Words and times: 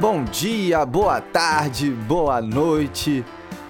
Bom 0.00 0.24
dia, 0.24 0.86
boa 0.86 1.20
tarde, 1.20 1.90
boa 1.90 2.40
noite. 2.40 3.22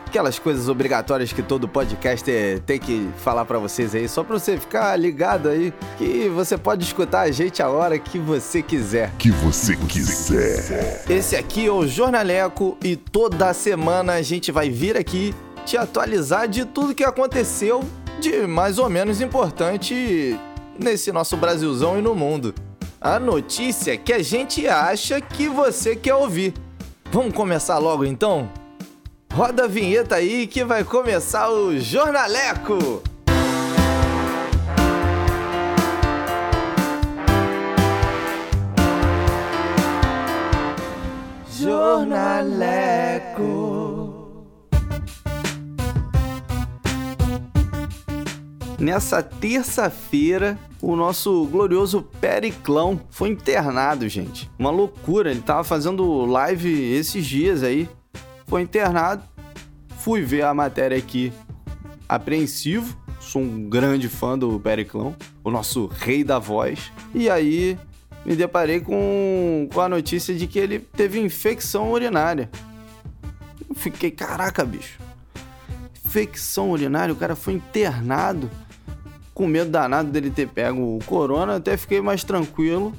Aquelas 0.07 0.39
coisas 0.39 0.69
obrigatórias 0.69 1.33
que 1.33 1.43
todo 1.43 1.67
podcaster 1.67 2.61
tem 2.61 2.79
que 2.79 3.09
falar 3.19 3.45
para 3.45 3.59
vocês 3.59 3.97
aí, 3.97 4.09
só 4.09 4.23
para 4.23 4.39
você 4.39 4.57
ficar 4.57 4.95
ligado 4.95 5.49
aí 5.49 5.75
que 5.99 6.29
você 6.29 6.57
pode 6.57 6.85
escutar 6.85 7.23
a 7.23 7.33
gente 7.33 7.61
a 7.61 7.69
hora 7.69 7.99
que 7.99 8.17
você 8.17 8.63
quiser. 8.63 9.11
Que 9.19 9.33
você 9.33 9.75
quiser. 9.75 11.05
Esse 11.11 11.35
aqui 11.35 11.67
é 11.67 11.73
o 11.73 11.85
Jornaleco 11.85 12.79
e 12.81 12.95
toda 12.95 13.53
semana 13.53 14.13
a 14.13 14.23
gente 14.23 14.53
vai 14.53 14.71
vir 14.71 14.97
aqui 14.97 15.35
te 15.67 15.77
atualizar 15.77 16.47
de 16.47 16.65
tudo 16.65 16.95
que 16.95 17.03
aconteceu 17.03 17.83
de 18.21 18.47
mais 18.47 18.79
ou 18.79 18.89
menos 18.89 19.21
importante 19.21 20.39
nesse 20.79 21.11
nosso 21.11 21.37
Brasilzão 21.37 21.99
e 21.99 22.01
no 22.01 22.15
mundo. 22.15 22.55
A 23.03 23.19
notícia 23.19 23.97
que 23.97 24.13
a 24.13 24.23
gente 24.23 24.69
acha 24.69 25.23
que 25.23 25.49
você 25.49 25.97
quer 25.97 26.15
ouvir. 26.15 26.53
Vamos 27.11 27.33
começar 27.33 27.79
logo 27.79 28.05
então? 28.05 28.53
Roda 29.33 29.65
a 29.65 29.67
vinheta 29.67 30.17
aí 30.17 30.47
que 30.47 30.63
vai 30.63 30.85
começar 30.85 31.51
o 31.51 31.81
Jornaleco! 31.81 33.03
Jornaleco. 41.59 43.80
Nessa 48.91 49.23
terça-feira, 49.23 50.59
o 50.83 50.97
nosso 50.97 51.47
glorioso 51.47 52.03
Periclão 52.21 53.01
foi 53.09 53.29
internado, 53.29 54.09
gente. 54.09 54.51
Uma 54.59 54.73
loucura, 54.73 55.31
ele 55.31 55.43
tava 55.43 55.63
fazendo 55.63 56.27
live 56.27 56.69
esses 56.93 57.25
dias 57.25 57.63
aí. 57.63 57.89
Foi 58.49 58.63
internado. 58.63 59.23
Fui 60.01 60.23
ver 60.23 60.43
a 60.43 60.53
matéria 60.53 60.99
aqui 60.99 61.33
apreensivo. 62.09 62.97
Sou 63.21 63.41
um 63.41 63.71
grande 63.71 64.09
fã 64.09 64.37
do 64.37 64.59
Periclão, 64.59 65.15
o 65.45 65.53
nosso 65.53 65.87
rei 65.87 66.25
da 66.25 66.41
voz. 66.41 66.91
E 67.15 67.31
aí 67.31 67.79
me 68.27 68.35
deparei 68.35 68.81
com, 68.81 69.69
com 69.73 69.81
a 69.81 69.89
notícia 69.89 70.35
de 70.35 70.49
que 70.49 70.59
ele 70.59 70.81
teve 70.81 71.21
infecção 71.21 71.93
urinária. 71.93 72.51
Fiquei, 73.77 74.11
caraca, 74.11 74.65
bicho. 74.65 74.99
Infecção 76.05 76.73
urinária, 76.73 77.15
o 77.15 77.17
cara 77.17 77.37
foi 77.37 77.53
internado. 77.53 78.51
Com 79.35 79.47
medo 79.47 79.71
danado 79.71 80.11
dele 80.11 80.31
ter 80.31 80.49
pego 80.49 80.97
o 80.97 81.05
corona, 81.05 81.57
até 81.57 81.77
fiquei 81.77 82.01
mais 82.01 82.25
tranquilo. 82.25 82.93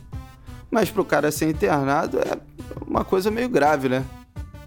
Mas 0.69 0.89
pro 0.89 1.03
cara 1.03 1.31
ser 1.31 1.49
internado 1.49 2.19
é 2.19 2.37
uma 2.87 3.03
coisa 3.03 3.29
meio 3.29 3.49
grave, 3.49 3.89
né? 3.89 4.05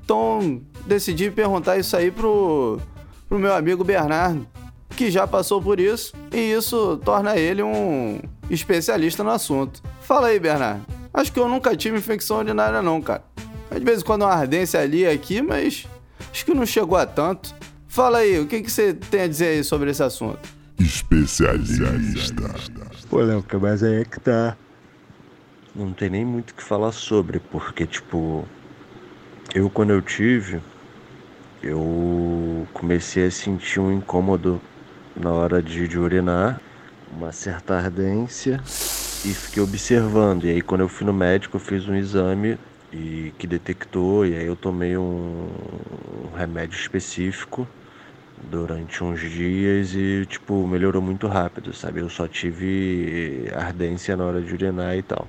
Então 0.05 0.61
decidi 0.87 1.31
perguntar 1.31 1.79
isso 1.79 1.97
aí 1.97 2.11
pro, 2.11 2.79
pro 3.29 3.39
meu 3.39 3.55
amigo 3.55 3.83
Bernardo, 3.83 4.47
que 4.91 5.11
já 5.11 5.27
passou 5.27 5.63
por 5.63 5.81
isso, 5.81 6.13
e 6.31 6.53
isso 6.53 7.01
torna 7.05 7.37
ele 7.37 7.63
um 7.63 8.21
especialista 8.51 9.25
no 9.25 9.31
assunto. 9.31 9.83
Fala 10.03 10.29
aí, 10.29 10.39
Bernardo. 10.39 10.85
Acho 11.13 11.33
que 11.33 11.39
eu 11.39 11.49
nunca 11.49 11.77
tive 11.77 11.97
infecção 11.97 12.39
urinária, 12.39 12.83
não, 12.83 13.01
cara. 13.01 13.25
Às 13.71 13.83
vezes 13.83 14.03
quando 14.03 14.23
uma 14.23 14.33
ardência 14.33 14.81
ali 14.81 15.01
e 15.01 15.07
aqui, 15.07 15.41
mas 15.41 15.87
acho 16.31 16.45
que 16.45 16.53
não 16.53 16.67
chegou 16.67 16.99
a 16.99 17.07
tanto. 17.07 17.55
Fala 17.89 18.19
aí, 18.19 18.39
o 18.41 18.47
que, 18.47 18.61
que 18.61 18.71
você 18.71 18.93
tem 18.93 19.23
a 19.23 19.27
dizer 19.27 19.47
aí 19.47 19.65
sobre 19.65 19.91
esse 19.91 20.03
assunto? 20.03 20.41
Especialista. 20.79 21.85
Pô, 23.09 23.21
Léo, 23.21 23.45
mas 23.61 23.83
aí 23.83 24.03
é 24.03 24.05
que 24.05 24.19
tá. 24.19 24.57
Não 25.75 25.93
tem 25.93 26.09
nem 26.11 26.25
muito 26.25 26.51
o 26.51 26.55
que 26.55 26.63
falar 26.63 26.93
sobre, 26.93 27.39
porque, 27.39 27.87
tipo, 27.87 28.47
eu 29.55 29.69
quando 29.69 29.91
eu 29.91 30.01
tive, 30.01 30.61
eu 31.63 32.67
comecei 32.73 33.27
a 33.27 33.31
sentir 33.31 33.81
um 33.81 33.93
incômodo 33.93 34.61
na 35.17 35.31
hora 35.31 35.63
de, 35.63 35.89
de 35.89 35.99
urinar, 35.99 36.61
uma 37.13 37.33
certa 37.33 37.75
ardência, 37.75 38.61
e 39.25 39.33
fiquei 39.33 39.63
observando. 39.63 40.45
E 40.45 40.51
aí 40.51 40.63
quando 40.63 40.83
eu 40.83 40.89
fui 40.89 41.07
no 41.07 41.13
médico, 41.13 41.57
eu 41.57 41.61
fiz 41.61 41.89
um 41.89 41.95
exame 41.95 42.59
e 42.93 43.33
que 43.39 43.47
detectou, 43.47 44.25
e 44.27 44.37
aí 44.37 44.47
eu 44.47 44.55
tomei 44.55 44.97
um, 44.97 45.49
um 46.25 46.37
remédio 46.37 46.79
específico 46.79 47.67
durante 48.51 49.03
uns 49.03 49.21
dias 49.21 49.95
e 49.95 50.27
tipo 50.27 50.67
melhorou 50.67 51.03
muito 51.03 51.27
rápido, 51.27 51.75
sabe? 51.75 52.01
Eu 52.01 52.09
só 52.09 52.27
tive 52.29 53.51
ardência 53.55 54.17
na 54.17 54.25
hora 54.25 54.41
de 54.41 54.53
urinar 54.53 54.97
e 54.97 55.03
tal. 55.03 55.27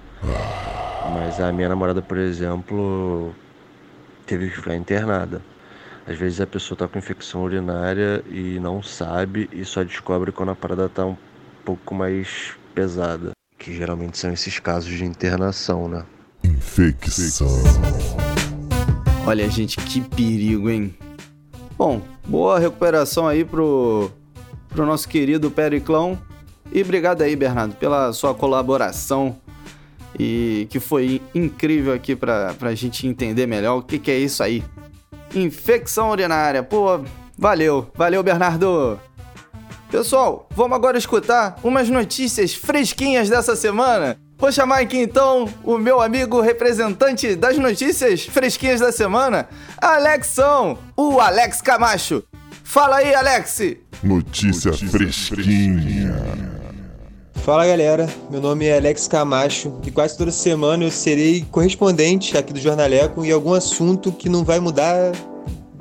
Mas 1.14 1.40
a 1.40 1.52
minha 1.52 1.70
namorada, 1.70 2.02
por 2.02 2.18
exemplo, 2.18 3.34
teve 4.26 4.50
que 4.50 4.56
ficar 4.56 4.76
internada. 4.76 5.42
Às 6.08 6.18
vezes 6.18 6.40
a 6.40 6.46
pessoa 6.46 6.78
tá 6.78 6.88
com 6.88 7.00
infecção 7.00 7.44
urinária 7.44 8.24
e 8.30 8.60
não 8.60 8.84
sabe 8.84 9.50
e 9.52 9.66
só 9.66 9.84
descobre 9.84 10.32
quando 10.32 10.50
a 10.50 10.56
parada 10.56 10.88
tá 10.88 11.06
um 11.06 11.18
pouco 11.64 11.96
mais 11.96 12.54
pesada, 12.76 13.32
que 13.58 13.74
geralmente 13.74 14.18
são 14.18 14.32
esses 14.32 14.60
casos 14.60 14.92
de 14.92 15.04
internação, 15.04 15.88
né? 15.88 16.06
Infecção. 16.44 17.48
Olha, 19.26 19.50
gente, 19.50 19.78
que 19.78 20.02
perigo, 20.02 20.70
hein? 20.70 20.96
Bom, 21.78 22.02
boa 22.26 22.58
recuperação 22.58 23.28
aí 23.28 23.44
pro, 23.44 24.10
pro 24.70 24.86
nosso 24.86 25.10
querido 25.10 25.52
Periclão. 25.52 26.18
E 26.72 26.82
obrigado 26.82 27.22
aí, 27.22 27.36
Bernardo, 27.36 27.76
pela 27.76 28.14
sua 28.14 28.34
colaboração 28.34 29.36
e 30.18 30.68
que 30.70 30.80
foi 30.80 31.22
incrível 31.34 31.94
aqui 31.94 32.16
pra, 32.16 32.54
pra 32.54 32.74
gente 32.74 33.06
entender 33.06 33.46
melhor 33.46 33.78
o 33.78 33.82
que, 33.82 34.00
que 34.00 34.10
é 34.10 34.18
isso 34.18 34.42
aí. 34.42 34.64
Infecção 35.34 36.12
urinária. 36.12 36.64
Pô, 36.64 37.02
valeu, 37.38 37.90
valeu, 37.94 38.24
Bernardo. 38.24 38.98
Pessoal, 39.92 40.48
vamos 40.52 40.76
agora 40.76 40.98
escutar 40.98 41.58
umas 41.62 41.90
notícias 41.90 42.54
fresquinhas 42.54 43.30
dessa 43.30 43.56
semana. 43.56 44.18
Vou 44.46 44.52
chamar 44.52 44.82
aqui 44.82 45.00
então 45.00 45.50
o 45.64 45.76
meu 45.76 46.00
amigo 46.00 46.40
representante 46.40 47.36
das 47.36 47.58
notícias 47.58 48.26
fresquinhas 48.26 48.80
da 48.80 48.92
semana, 48.92 49.50
Alexão, 49.82 50.78
o 50.96 51.20
Alex 51.20 51.64
Camacho. 51.64 52.24
Fala 52.64 52.98
aí, 52.98 53.12
Alex! 53.16 53.76
Notícia, 54.04 54.72
fresquinha. 54.72 56.16
Fala 57.38 57.66
galera, 57.66 58.08
meu 58.30 58.40
nome 58.40 58.66
é 58.66 58.78
Alex 58.78 59.08
Camacho 59.08 59.82
e 59.84 59.90
quase 59.90 60.16
toda 60.16 60.30
semana 60.30 60.84
eu 60.84 60.92
serei 60.92 61.44
correspondente 61.50 62.38
aqui 62.38 62.54
do 62.54 62.60
Jornaleco 62.60 63.26
em 63.26 63.32
algum 63.32 63.56
assunto 63.56 64.12
que 64.12 64.30
não 64.30 64.44
vai 64.44 64.60
mudar 64.60 65.12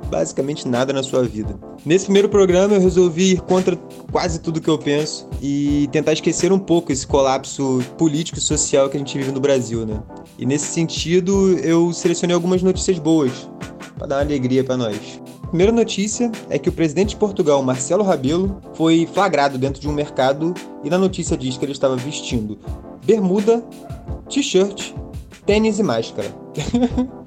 basicamente 0.09 0.67
nada 0.67 0.91
na 0.91 1.03
sua 1.03 1.21
vida. 1.21 1.55
Nesse 1.85 2.05
primeiro 2.05 2.27
programa 2.27 2.73
eu 2.73 2.81
resolvi 2.81 3.33
ir 3.33 3.41
contra 3.41 3.77
quase 4.11 4.39
tudo 4.39 4.59
que 4.59 4.67
eu 4.67 4.77
penso 4.77 5.29
e 5.39 5.87
tentar 5.91 6.13
esquecer 6.13 6.51
um 6.51 6.57
pouco 6.57 6.91
esse 6.91 7.05
colapso 7.05 7.79
político 7.95 8.39
e 8.39 8.41
social 8.41 8.89
que 8.89 8.97
a 8.97 8.99
gente 8.99 9.15
vive 9.15 9.31
no 9.31 9.39
Brasil, 9.39 9.85
né? 9.85 10.01
E 10.39 10.47
nesse 10.47 10.65
sentido 10.65 11.59
eu 11.59 11.93
selecionei 11.93 12.33
algumas 12.33 12.63
notícias 12.63 12.97
boas 12.97 13.47
para 13.99 14.07
dar 14.07 14.15
uma 14.15 14.21
alegria 14.23 14.63
para 14.63 14.75
nós. 14.75 15.21
A 15.43 15.47
primeira 15.47 15.71
notícia 15.71 16.31
é 16.49 16.57
que 16.57 16.69
o 16.69 16.71
presidente 16.71 17.09
de 17.09 17.17
Portugal, 17.17 17.61
Marcelo 17.61 18.03
Rabelo, 18.03 18.59
foi 18.73 19.07
flagrado 19.13 19.59
dentro 19.59 19.79
de 19.79 19.87
um 19.87 19.93
mercado 19.93 20.55
e 20.83 20.89
na 20.89 20.97
notícia 20.97 21.37
diz 21.37 21.55
que 21.55 21.65
ele 21.65 21.71
estava 21.71 21.95
vestindo 21.95 22.57
bermuda, 23.05 23.63
t-shirt, 24.27 24.91
tênis 25.45 25.77
e 25.77 25.83
máscara. 25.83 26.33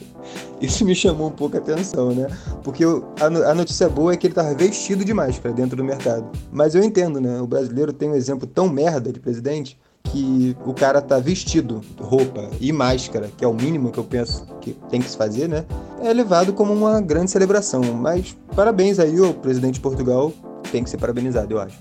Isso 0.61 0.85
me 0.85 0.95
chamou 0.95 1.29
um 1.29 1.33
pouco 1.33 1.57
a 1.57 1.61
atenção, 1.61 2.11
né? 2.13 2.27
Porque 2.65 2.85
a, 3.21 3.55
notícia 3.55 3.89
boa 3.89 4.13
é 4.13 4.17
que 4.17 4.27
ele 4.27 4.33
estava 4.33 4.55
vestido 4.55 5.05
de 5.05 5.15
máscara 5.15 5.55
dentro 5.55 5.77
do 5.77 5.85
mercado. 5.85 6.27
Mas 6.51 6.75
eu 6.75 6.83
entendo, 6.83 7.21
né? 7.21 7.41
O 7.41 7.47
brasileiro 7.47 7.93
tem 7.93 8.11
um 8.11 8.15
exemplo 8.15 8.47
tão 8.47 8.69
merda 8.69 9.13
de 9.13 9.21
presidente 9.21 9.79
que 10.05 10.57
o 10.65 10.73
cara 10.73 11.01
tá 11.01 11.19
vestido, 11.19 11.81
roupa 12.01 12.49
e 12.61 12.73
máscara, 12.73 13.31
que 13.37 13.45
é 13.45 13.49
o 13.49 13.55
mínimo 13.55 13.91
que 13.91 13.99
eu 13.99 14.05
penso 14.05 14.47
que 14.61 14.73
tem 14.91 15.01
que 15.01 15.11
se 15.11 15.17
fazer, 15.17 15.49
né? 15.49 15.65
É 16.03 16.13
levado 16.13 16.53
como 16.53 16.73
uma 16.73 17.01
grande 17.01 17.31
celebração. 17.31 17.83
Mas 17.95 18.37
parabéns 18.57 18.99
aí 18.99 19.19
ao 19.19 19.35
presidente 19.35 19.75
de 19.75 19.81
Portugal, 19.81 20.33
tem 20.73 20.83
que 20.83 20.91
ser 20.91 20.97
parabenizado, 20.97 21.53
eu 21.53 21.61
acho. 21.61 21.79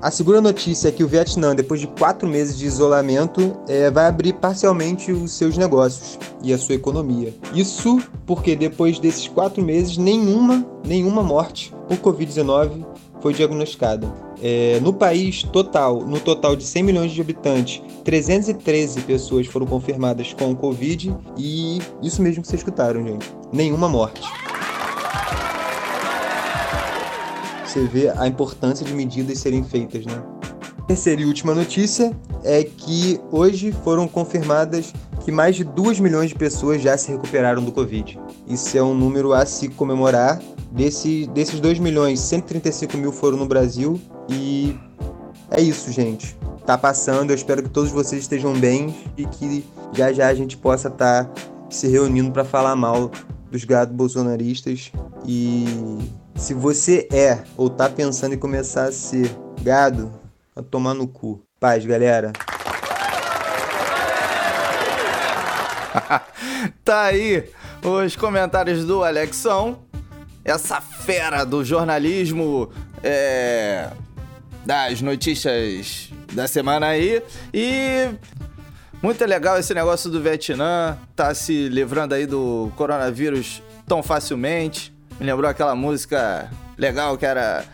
A 0.00 0.10
segunda 0.10 0.40
notícia 0.40 0.88
é 0.88 0.92
que 0.92 1.02
o 1.02 1.08
Vietnã, 1.08 1.54
depois 1.54 1.80
de 1.80 1.86
quatro 1.86 2.28
meses 2.28 2.58
de 2.58 2.66
isolamento, 2.66 3.56
é, 3.66 3.90
vai 3.90 4.06
abrir 4.06 4.34
parcialmente 4.34 5.10
os 5.10 5.32
seus 5.32 5.56
negócios 5.56 6.18
e 6.42 6.52
a 6.52 6.58
sua 6.58 6.74
economia. 6.74 7.34
Isso 7.54 8.00
porque 8.26 8.54
depois 8.54 8.98
desses 8.98 9.26
quatro 9.26 9.62
meses, 9.62 9.96
nenhuma, 9.96 10.66
nenhuma 10.84 11.22
morte 11.22 11.74
por 11.88 11.96
Covid-19 11.96 12.84
foi 13.20 13.32
diagnosticada. 13.32 14.12
É, 14.42 14.78
no 14.80 14.92
país 14.92 15.42
total, 15.44 16.02
no 16.02 16.20
total 16.20 16.54
de 16.54 16.64
100 16.64 16.82
milhões 16.82 17.12
de 17.12 17.20
habitantes, 17.20 17.82
313 18.04 19.00
pessoas 19.00 19.46
foram 19.46 19.66
confirmadas 19.66 20.34
com 20.34 20.54
Covid 20.54 21.16
e 21.38 21.78
isso 22.02 22.20
mesmo 22.20 22.42
que 22.42 22.48
vocês 22.48 22.60
escutaram, 22.60 23.02
gente. 23.02 23.26
Nenhuma 23.50 23.88
morte. 23.88 24.20
Você 27.76 27.84
vê 27.84 28.08
a 28.08 28.26
importância 28.26 28.86
de 28.86 28.94
medidas 28.94 29.38
serem 29.38 29.62
feitas, 29.62 30.06
né? 30.06 30.22
Terceira 30.88 31.20
e 31.20 31.26
última 31.26 31.54
notícia 31.54 32.10
é 32.42 32.64
que 32.64 33.20
hoje 33.30 33.70
foram 33.70 34.08
confirmadas 34.08 34.94
que 35.22 35.30
mais 35.30 35.56
de 35.56 35.62
2 35.62 36.00
milhões 36.00 36.30
de 36.30 36.36
pessoas 36.36 36.80
já 36.80 36.96
se 36.96 37.12
recuperaram 37.12 37.62
do 37.62 37.70
Covid. 37.70 38.18
Isso 38.48 38.78
é 38.78 38.82
um 38.82 38.94
número 38.94 39.34
a 39.34 39.44
se 39.44 39.68
comemorar. 39.68 40.40
Desse, 40.72 41.26
desses 41.34 41.60
2 41.60 41.78
milhões, 41.78 42.18
135 42.20 42.96
mil 42.96 43.12
foram 43.12 43.36
no 43.36 43.44
Brasil 43.44 44.00
e 44.26 44.74
é 45.50 45.60
isso, 45.60 45.92
gente. 45.92 46.34
Tá 46.64 46.78
passando, 46.78 47.30
eu 47.30 47.36
espero 47.36 47.62
que 47.62 47.68
todos 47.68 47.90
vocês 47.90 48.22
estejam 48.22 48.54
bem 48.54 48.94
e 49.18 49.26
que 49.26 49.62
já 49.92 50.14
já 50.14 50.28
a 50.28 50.34
gente 50.34 50.56
possa 50.56 50.88
estar 50.88 51.26
tá 51.26 51.42
se 51.68 51.88
reunindo 51.88 52.32
para 52.32 52.42
falar 52.42 52.74
mal 52.74 53.10
dos 53.50 53.64
gados 53.64 53.94
bolsonaristas. 53.94 54.90
E 55.26 55.66
se 56.36 56.52
você 56.54 57.08
é 57.10 57.42
ou 57.56 57.70
tá 57.70 57.88
pensando 57.88 58.34
em 58.34 58.38
começar 58.38 58.84
a 58.84 58.92
ser 58.92 59.30
gado, 59.62 60.12
a 60.54 60.62
tomar 60.62 60.94
no 60.94 61.08
cu. 61.08 61.42
Paz, 61.58 61.84
galera. 61.84 62.32
tá 66.84 67.04
aí 67.04 67.48
os 67.82 68.14
comentários 68.16 68.84
do 68.84 69.02
Alexão, 69.02 69.78
essa 70.44 70.80
fera 70.80 71.44
do 71.44 71.64
jornalismo, 71.64 72.70
é, 73.02 73.90
das 74.64 75.00
notícias 75.00 76.10
da 76.32 76.46
semana 76.46 76.88
aí. 76.88 77.22
E 77.52 78.10
muito 79.02 79.24
legal 79.24 79.58
esse 79.58 79.72
negócio 79.72 80.10
do 80.10 80.20
Vietnã, 80.20 80.98
tá 81.14 81.34
se 81.34 81.68
livrando 81.68 82.14
aí 82.14 82.26
do 82.26 82.70
coronavírus 82.76 83.62
tão 83.86 84.02
facilmente. 84.02 84.95
Me 85.18 85.26
lembrou 85.26 85.50
aquela 85.50 85.74
música 85.74 86.50
legal 86.76 87.16
que 87.16 87.24
era. 87.24 87.64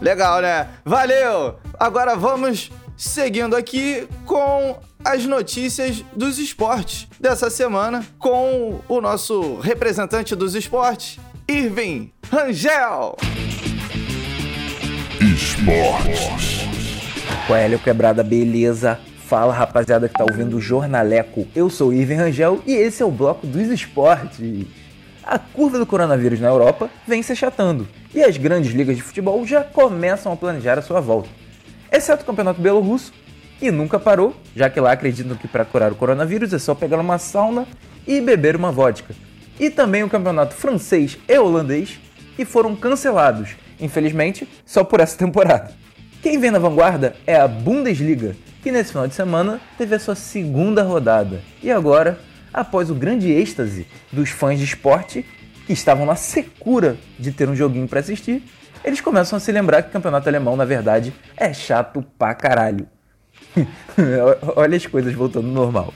Legal, 0.00 0.40
né? 0.40 0.68
Valeu! 0.84 1.58
Agora 1.78 2.16
vamos 2.16 2.70
seguindo 2.96 3.54
aqui 3.54 4.08
com 4.26 4.78
as 5.04 5.24
notícias 5.24 6.04
dos 6.14 6.38
esportes 6.38 7.06
dessa 7.18 7.48
semana 7.48 8.04
com 8.18 8.80
o 8.88 9.00
nosso 9.00 9.58
representante 9.60 10.34
dos 10.34 10.54
esportes, 10.54 11.18
Irving 11.48 12.12
Rangel. 12.30 13.16
Esportes. 15.20 16.60
Coelho 17.46 17.78
Quebrada, 17.78 18.22
beleza? 18.22 18.98
Fala 19.30 19.54
rapaziada 19.54 20.08
que 20.08 20.18
tá 20.18 20.24
ouvindo 20.24 20.56
o 20.56 20.60
Jornaleco. 20.60 21.46
Eu 21.54 21.70
sou 21.70 21.92
Irving 21.92 22.16
Rangel 22.16 22.60
e 22.66 22.72
esse 22.72 23.00
é 23.00 23.06
o 23.06 23.12
bloco 23.12 23.46
dos 23.46 23.68
esportes. 23.68 24.66
A 25.22 25.38
curva 25.38 25.78
do 25.78 25.86
coronavírus 25.86 26.40
na 26.40 26.48
Europa 26.48 26.90
vem 27.06 27.22
se 27.22 27.30
achatando 27.30 27.86
e 28.12 28.24
as 28.24 28.36
grandes 28.36 28.72
ligas 28.72 28.96
de 28.96 29.04
futebol 29.04 29.46
já 29.46 29.62
começam 29.62 30.32
a 30.32 30.36
planejar 30.36 30.80
a 30.80 30.82
sua 30.82 31.00
volta. 31.00 31.28
Exceto 31.92 32.24
o 32.24 32.26
campeonato 32.26 32.60
belorrusso, 32.60 33.12
que 33.60 33.70
nunca 33.70 34.00
parou, 34.00 34.34
já 34.56 34.68
que 34.68 34.80
lá 34.80 34.90
acreditam 34.90 35.36
que 35.36 35.46
para 35.46 35.64
curar 35.64 35.92
o 35.92 35.94
coronavírus 35.94 36.52
é 36.52 36.58
só 36.58 36.74
pegar 36.74 36.98
uma 36.98 37.16
sauna 37.16 37.68
e 38.08 38.20
beber 38.20 38.56
uma 38.56 38.72
vodka. 38.72 39.14
E 39.60 39.70
também 39.70 40.02
o 40.02 40.10
campeonato 40.10 40.56
francês 40.56 41.16
e 41.28 41.38
holandês, 41.38 42.00
que 42.34 42.44
foram 42.44 42.74
cancelados, 42.74 43.50
infelizmente, 43.78 44.48
só 44.66 44.82
por 44.82 44.98
essa 44.98 45.16
temporada. 45.16 45.70
Quem 46.20 46.36
vem 46.36 46.50
na 46.50 46.58
vanguarda 46.58 47.14
é 47.24 47.36
a 47.36 47.46
Bundesliga, 47.46 48.34
que 48.62 48.70
nesse 48.70 48.90
final 48.92 49.08
de 49.08 49.14
semana 49.14 49.60
teve 49.78 49.94
a 49.94 49.98
sua 49.98 50.14
segunda 50.14 50.82
rodada. 50.82 51.40
E 51.62 51.70
agora, 51.70 52.20
após 52.52 52.90
o 52.90 52.94
grande 52.94 53.30
êxtase 53.30 53.86
dos 54.12 54.30
fãs 54.30 54.58
de 54.58 54.64
esporte, 54.64 55.24
que 55.66 55.72
estavam 55.72 56.04
na 56.04 56.16
secura 56.16 56.96
de 57.18 57.32
ter 57.32 57.48
um 57.48 57.56
joguinho 57.56 57.88
para 57.88 58.00
assistir, 58.00 58.42
eles 58.84 59.00
começam 59.00 59.36
a 59.36 59.40
se 59.40 59.52
lembrar 59.52 59.82
que 59.82 59.90
o 59.90 59.92
campeonato 59.92 60.28
alemão, 60.28 60.56
na 60.56 60.64
verdade, 60.64 61.12
é 61.36 61.52
chato 61.52 62.04
pra 62.18 62.34
caralho. 62.34 62.86
Olha 64.56 64.76
as 64.76 64.86
coisas 64.86 65.12
voltando 65.14 65.48
ao 65.48 65.54
normal. 65.54 65.92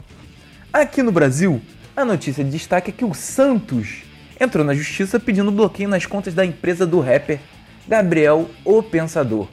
Aqui 0.73 1.03
no 1.03 1.13
Brasil, 1.13 1.61
a 1.97 2.05
notícia 2.05 2.45
de 2.45 2.51
destaque 2.51 2.91
é 2.91 2.93
que 2.93 3.05
o 3.05 3.15
Santos 3.15 4.03
entrou 4.41 4.65
na 4.65 4.75
justiça 4.75 5.21
pedindo 5.21 5.51
bloqueio 5.51 5.89
nas 5.89 6.07
contas 6.07 6.35
da 6.35 6.45
empresa 6.45 6.87
do 6.87 7.01
rapper 7.01 7.41
Gabriel 7.87 8.51
o 8.65 8.83
Pensador. 8.83 9.49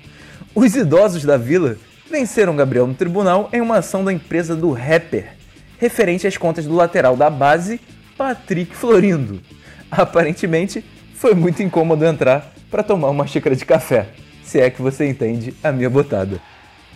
Os 0.53 0.75
idosos 0.75 1.23
da 1.23 1.37
vila 1.37 1.77
venceram 2.11 2.55
Gabriel 2.55 2.85
no 2.85 2.93
tribunal 2.93 3.49
em 3.53 3.61
uma 3.61 3.77
ação 3.77 4.03
da 4.03 4.11
empresa 4.11 4.55
do 4.55 4.71
rapper, 4.71 5.31
referente 5.79 6.27
às 6.27 6.35
contas 6.35 6.65
do 6.65 6.75
lateral 6.75 7.15
da 7.15 7.29
base, 7.29 7.79
Patrick 8.17 8.75
Florindo. 8.75 9.41
Aparentemente, 9.89 10.83
foi 11.15 11.33
muito 11.33 11.63
incômodo 11.63 12.05
entrar 12.05 12.53
para 12.69 12.83
tomar 12.83 13.09
uma 13.09 13.25
xícara 13.25 13.55
de 13.55 13.65
café, 13.65 14.09
se 14.43 14.59
é 14.59 14.69
que 14.69 14.81
você 14.81 15.07
entende 15.07 15.53
a 15.63 15.71
minha 15.71 15.89
botada. 15.89 16.39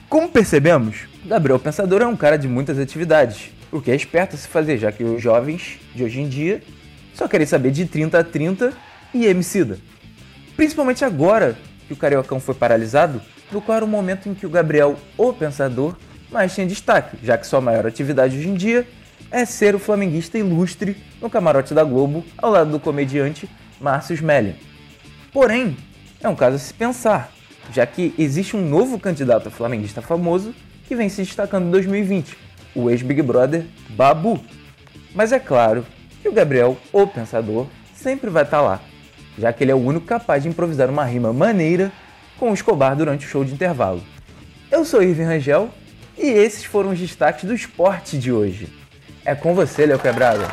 Como 0.10 0.30
percebemos, 0.30 1.08
Gabriel 1.26 1.60
Pensador 1.60 2.02
é 2.02 2.08
um 2.08 2.16
cara 2.16 2.38
de 2.38 2.48
muitas 2.48 2.78
atividades, 2.78 3.50
o 3.72 3.82
que 3.82 3.92
é 3.92 3.96
esperto 3.96 4.38
se 4.38 4.48
fazer, 4.48 4.78
já 4.78 4.92
que 4.92 5.04
os 5.04 5.22
jovens 5.22 5.80
de 5.96 6.04
hoje 6.04 6.22
em 6.22 6.28
dia 6.28 6.62
só 7.14 7.28
querem 7.28 7.48
saber 7.48 7.72
de 7.72 7.86
30 7.86 8.20
a 8.20 8.24
30 8.24 8.74
e 9.14 9.26
Emicida. 9.26 9.80
Principalmente 10.56 11.04
agora 11.04 11.58
que 11.88 11.94
o 11.94 11.98
Cariocão 11.98 12.40
foi 12.40 12.54
paralisado, 12.54 13.22
do 13.52 13.62
qual 13.62 13.78
era 13.78 13.86
o 13.86 13.88
momento 13.88 14.28
em 14.28 14.34
que 14.34 14.46
o 14.46 14.50
Gabriel, 14.50 14.96
o 15.18 15.34
Pensador, 15.34 15.96
mais 16.32 16.54
tinha 16.54 16.68
destaque, 16.68 17.18
já 17.24 17.38
que 17.38 17.48
sua 17.48 17.62
maior 17.62 17.86
atividade 17.86 18.38
hoje 18.38 18.50
em 18.50 18.56
dia 18.56 18.88
é 19.32 19.46
ser 19.46 19.76
o 19.76 19.80
flamenguista 19.80 20.38
ilustre 20.38 20.96
no 21.22 21.30
camarote 21.30 21.74
da 21.74 21.84
Globo, 21.84 22.24
ao 22.38 22.52
lado 22.52 22.72
do 22.72 22.80
comediante 22.80 23.50
Márcio 23.80 24.14
Smelling. 24.14 24.56
Porém, 25.32 25.76
é 26.22 26.30
um 26.30 26.36
caso 26.36 26.56
a 26.56 26.60
se 26.60 26.74
pensar, 26.74 27.32
já 27.72 27.86
que 27.86 28.14
existe 28.18 28.56
um 28.56 28.68
novo 28.68 29.00
candidato 29.00 29.52
flamenguista 29.52 30.02
famoso 30.02 30.54
que 30.88 30.96
vem 30.96 31.10
se 31.10 31.24
destacando 31.24 31.68
em 31.68 31.72
2020, 31.72 32.38
o 32.76 32.90
ex-Big 32.90 33.22
Brother 33.22 33.66
Babu. 33.90 34.40
Mas 35.14 35.32
é 35.32 35.40
claro 35.40 35.86
que 36.22 36.30
o 36.30 36.34
Gabriel, 36.34 36.78
o 36.92 37.08
pensador, 37.08 37.68
sempre 37.94 38.30
vai 38.30 38.44
estar 38.44 38.58
tá 38.58 38.64
lá, 38.64 38.82
já 39.38 39.52
que 39.52 39.64
ele 39.64 39.72
é 39.72 39.76
o 39.76 39.80
único 39.80 40.06
capaz 40.06 40.44
de 40.44 40.50
improvisar 40.50 40.90
uma 40.90 41.04
rima 41.04 41.34
maneira 41.34 41.92
com 42.38 42.52
o 42.52 42.54
Escobar 42.54 42.96
durante 42.96 43.26
o 43.26 43.30
show 43.30 43.44
de 43.44 43.54
intervalo. 43.54 44.02
Eu 44.72 44.84
sou 44.84 45.02
Irving 45.02 45.24
Rangel 45.24 45.70
e 46.18 46.28
esses 46.28 46.64
foram 46.64 46.92
os 46.92 47.00
destaques 47.00 47.44
do 47.44 47.54
esporte 47.54 48.18
de 48.18 48.32
hoje. 48.32 48.68
É 49.24 49.34
com 49.34 49.56
você, 49.56 49.86
Léo 49.86 50.00
Quebrada. 50.00 50.48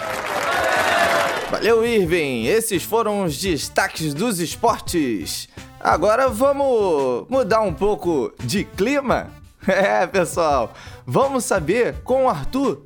Valeu, 1.51 1.85
Irving! 1.85 2.47
Esses 2.47 2.83
foram 2.83 3.25
os 3.25 3.39
destaques 3.39 4.15
dos 4.15 4.41
esportes. 4.41 5.49
Agora 5.79 6.29
vamos 6.29 7.27
mudar 7.29 7.61
um 7.61 7.75
pouco 7.75 8.33
de 8.43 8.65
clima? 8.65 9.31
É, 9.65 10.05
pessoal, 10.09 10.75
vamos 11.07 11.45
saber 11.45 11.95
com 12.03 12.25
o 12.25 12.29
Arthur 12.29 12.83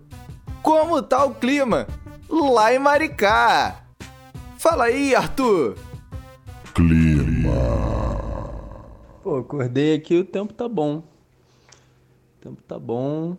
como 0.61 1.00
tá 1.00 1.25
o 1.25 1.35
clima 1.35 1.87
lá 2.28 2.75
em 2.75 2.78
Maricá. 2.78 3.76
Fala 4.59 4.85
aí, 4.85 5.14
Arthur. 5.14 5.75
Clima. 6.75 7.05
Pô, 9.26 9.38
acordei 9.38 9.92
aqui, 9.97 10.21
o 10.21 10.25
tempo 10.25 10.54
tá 10.54 10.68
bom. 10.68 10.99
O 10.99 12.42
tempo 12.42 12.62
tá 12.62 12.78
bom. 12.78 13.37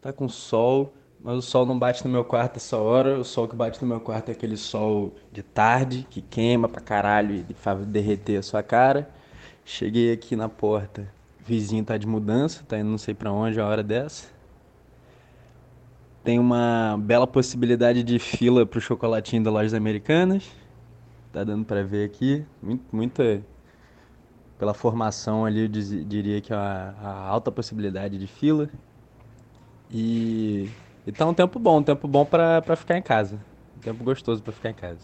Tá 0.00 0.12
com 0.12 0.28
sol, 0.28 0.94
mas 1.20 1.36
o 1.36 1.42
sol 1.42 1.66
não 1.66 1.76
bate 1.76 2.04
no 2.04 2.12
meu 2.12 2.24
quarto 2.24 2.58
essa 2.58 2.76
hora. 2.76 3.18
O 3.18 3.24
sol 3.24 3.48
que 3.48 3.56
bate 3.56 3.82
no 3.82 3.88
meu 3.88 3.98
quarto 3.98 4.28
é 4.28 4.32
aquele 4.32 4.56
sol 4.56 5.12
de 5.32 5.42
tarde 5.42 6.06
que 6.08 6.22
queima 6.22 6.68
pra 6.68 6.80
caralho 6.80 7.44
e 7.48 7.54
faz 7.54 7.84
derreter 7.86 8.36
a 8.36 8.42
sua 8.44 8.62
cara. 8.62 9.10
Cheguei 9.64 10.12
aqui 10.12 10.36
na 10.36 10.48
porta, 10.48 11.12
vizinho 11.44 11.84
tá 11.84 11.96
de 11.96 12.06
mudança, 12.06 12.62
tá 12.62 12.78
indo 12.78 12.88
não 12.88 12.96
sei 12.96 13.12
para 13.12 13.32
onde 13.32 13.58
a 13.58 13.66
hora 13.66 13.82
dessa. 13.82 14.28
Tem 16.22 16.38
uma 16.38 16.96
bela 17.02 17.26
possibilidade 17.26 18.04
de 18.04 18.20
fila 18.20 18.64
pro 18.64 18.80
chocolatinho 18.80 19.42
da 19.42 19.50
Lojas 19.50 19.74
Americanas. 19.74 20.48
Tá 21.32 21.42
dando 21.42 21.64
para 21.64 21.82
ver 21.82 22.04
aqui, 22.04 22.46
muito, 22.62 22.84
muita 22.92 23.42
pela 24.60 24.74
formação 24.74 25.46
ali, 25.46 25.62
eu 25.62 25.68
diria 25.68 26.38
que 26.38 26.52
é 26.52 26.56
a, 26.56 26.94
a 27.02 27.28
alta 27.28 27.50
possibilidade 27.50 28.18
de 28.18 28.26
fila. 28.26 28.68
E, 29.90 30.68
e 31.06 31.10
tá 31.10 31.26
um 31.26 31.32
tempo 31.32 31.58
bom, 31.58 31.78
um 31.78 31.82
tempo 31.82 32.06
bom 32.06 32.26
para 32.26 32.76
ficar 32.76 32.98
em 32.98 33.02
casa. 33.02 33.40
Um 33.78 33.80
tempo 33.80 34.04
gostoso 34.04 34.42
para 34.42 34.52
ficar 34.52 34.68
em 34.68 34.74
casa. 34.74 34.98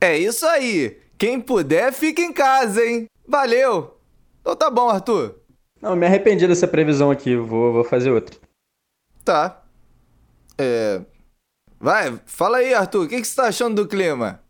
É 0.00 0.16
isso 0.16 0.46
aí! 0.46 0.98
Quem 1.18 1.38
puder, 1.38 1.92
fica 1.92 2.22
em 2.22 2.32
casa, 2.32 2.82
hein? 2.82 3.04
Valeu! 3.28 4.00
Então 4.40 4.56
tá 4.56 4.70
bom, 4.70 4.88
Arthur. 4.88 5.38
Não, 5.78 5.94
me 5.94 6.06
arrependi 6.06 6.48
dessa 6.48 6.66
previsão 6.66 7.10
aqui, 7.10 7.36
vou, 7.36 7.70
vou 7.70 7.84
fazer 7.84 8.10
outra. 8.10 8.34
Tá. 9.22 9.62
É. 10.56 11.02
Vai, 11.78 12.18
fala 12.24 12.58
aí, 12.58 12.72
Arthur, 12.72 13.04
o 13.04 13.08
que, 13.08 13.20
que 13.20 13.26
você 13.26 13.36
tá 13.36 13.48
achando 13.48 13.82
do? 13.82 13.86
Clima. 13.86 14.42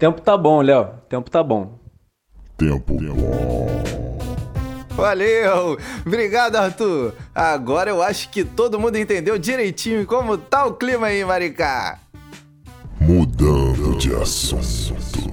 Tempo 0.00 0.22
tá 0.22 0.34
bom, 0.34 0.62
Léo. 0.62 0.88
Tempo 1.10 1.30
tá 1.30 1.42
bom. 1.42 1.78
Tempo 2.56 2.94
bom. 2.94 3.66
Valeu! 4.96 5.78
Obrigado, 6.06 6.56
Arthur! 6.56 7.12
Agora 7.34 7.90
eu 7.90 8.02
acho 8.02 8.30
que 8.30 8.42
todo 8.42 8.80
mundo 8.80 8.96
entendeu 8.96 9.36
direitinho 9.36 10.06
como 10.06 10.38
tá 10.38 10.64
o 10.64 10.72
clima 10.72 11.08
aí, 11.08 11.22
Maricá. 11.22 11.98
Mudando 12.98 13.98
de 13.98 14.14
assunto. 14.14 15.30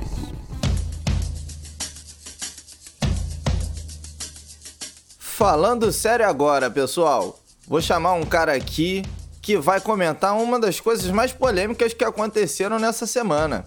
Falando 5.17 5.93
sério 5.93 6.27
agora, 6.27 6.69
pessoal, 6.69 7.39
vou 7.65 7.79
chamar 7.79 8.13
um 8.13 8.25
cara 8.25 8.53
aqui 8.53 9.01
que 9.41 9.57
vai 9.57 9.79
comentar 9.79 10.35
uma 10.35 10.59
das 10.59 10.81
coisas 10.81 11.09
mais 11.09 11.31
polêmicas 11.31 11.93
que 11.93 12.03
aconteceram 12.03 12.77
nessa 12.77 13.07
semana. 13.07 13.63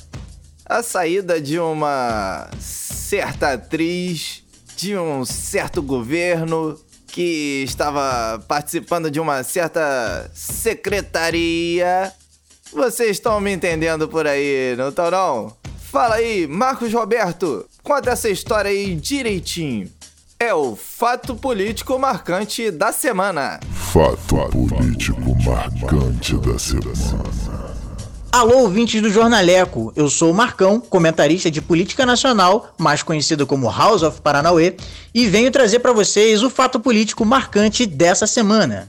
A 0.70 0.84
saída 0.84 1.40
de 1.40 1.58
uma 1.58 2.48
certa 2.60 3.54
atriz, 3.54 4.44
de 4.76 4.96
um 4.96 5.24
certo 5.24 5.82
governo 5.82 6.78
que 7.08 7.64
estava 7.64 8.38
participando 8.46 9.10
de 9.10 9.18
uma 9.18 9.42
certa 9.42 10.30
secretaria. 10.32 12.12
Vocês 12.72 13.10
estão 13.10 13.40
me 13.40 13.50
entendendo 13.50 14.06
por 14.06 14.28
aí, 14.28 14.76
não 14.78 14.90
estão 14.90 15.10
não? 15.10 15.56
Fala 15.90 16.14
aí, 16.14 16.46
Marcos 16.46 16.94
Roberto, 16.94 17.68
conta 17.82 18.12
essa 18.12 18.28
história 18.28 18.70
aí 18.70 18.94
direitinho. 18.94 19.90
É 20.38 20.54
o 20.54 20.76
fato 20.76 21.34
político 21.34 21.98
marcante 21.98 22.70
da 22.70 22.92
semana. 22.92 23.58
Fato 23.92 24.36
político 24.48 25.36
marcante 25.44 26.36
da 26.38 26.56
semana. 26.56 27.69
Alô, 28.32 28.58
ouvintes 28.58 29.02
do 29.02 29.10
Jornaleco. 29.10 29.92
Eu 29.96 30.08
sou 30.08 30.30
o 30.30 30.34
Marcão, 30.34 30.80
comentarista 30.80 31.50
de 31.50 31.60
política 31.60 32.06
nacional, 32.06 32.72
mais 32.78 33.02
conhecido 33.02 33.44
como 33.44 33.68
House 33.68 34.04
of 34.04 34.20
Paranauê, 34.20 34.76
e 35.12 35.26
venho 35.26 35.50
trazer 35.50 35.80
para 35.80 35.92
vocês 35.92 36.40
o 36.44 36.48
fato 36.48 36.78
político 36.78 37.24
marcante 37.24 37.84
dessa 37.84 38.28
semana. 38.28 38.88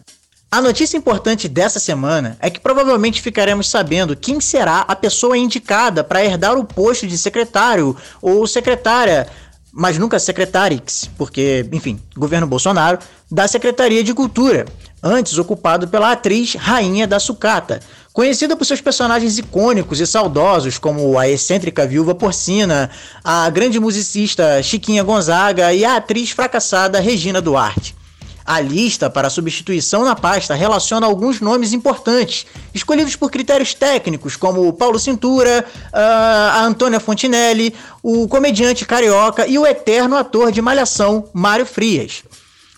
A 0.52 0.62
notícia 0.62 0.96
importante 0.96 1.48
dessa 1.48 1.80
semana 1.80 2.38
é 2.40 2.52
que 2.52 2.60
provavelmente 2.60 3.20
ficaremos 3.20 3.68
sabendo 3.68 4.16
quem 4.16 4.40
será 4.40 4.82
a 4.82 4.96
pessoa 4.96 5.36
indicada 5.36 6.04
para 6.04 6.24
herdar 6.24 6.56
o 6.56 6.64
posto 6.64 7.08
de 7.08 7.18
secretário 7.18 7.98
ou 8.22 8.46
secretária, 8.46 9.28
mas 9.74 9.98
nunca 9.98 10.20
secretarix, 10.20 11.10
porque, 11.18 11.66
enfim, 11.72 12.00
governo 12.16 12.46
Bolsonaro, 12.46 13.00
da 13.30 13.48
Secretaria 13.48 14.04
de 14.04 14.14
Cultura, 14.14 14.66
antes 15.02 15.38
ocupado 15.38 15.88
pela 15.88 16.12
atriz 16.12 16.56
Rainha 16.56 17.08
da 17.08 17.20
Sucata, 17.20 17.80
conhecida 18.14 18.56
por 18.56 18.66
seus 18.66 18.82
personagens 18.82 19.38
icônicos 19.38 20.00
e 20.00 20.06
saudosos, 20.06 20.78
como 20.78 21.18
a 21.18 21.28
excêntrica 21.28 21.88
viúva 21.88 22.14
porcina, 22.14 22.90
a 23.24 23.50
grande 23.50 23.80
musicista 23.80 24.62
Chiquinha 24.62 25.04
Gonzaga 25.04 25.74
e 25.74 25.84
a 25.84 25.96
atriz 25.96 26.32
fracassada 26.32 27.00
Regina 27.00 27.42
Duarte. 27.42 27.96
A 28.44 28.60
lista 28.60 29.10
para 29.10 29.30
substituição 29.30 30.04
na 30.04 30.16
pasta 30.16 30.56
relaciona 30.56 31.06
alguns 31.06 31.40
nomes 31.40 31.74
importantes, 31.74 32.46
escolhidos 32.74 33.16
por 33.16 33.30
critérios 33.30 33.74
técnicos, 33.74 34.36
como 34.36 34.74
Paulo 34.74 35.00
Cintura, 35.00 35.64
ah, 35.94 36.54
a 36.56 36.66
Antônia 36.66 37.00
Fontinelli, 37.00 37.74
o 38.02 38.28
comediante 38.28 38.86
carioca 38.86 39.46
e 39.48 39.58
o 39.58 39.66
eterno 39.66 40.18
ator 40.18 40.52
de 40.52 40.62
Malhação, 40.62 41.30
Mário 41.34 41.66
Frias. 41.66 42.24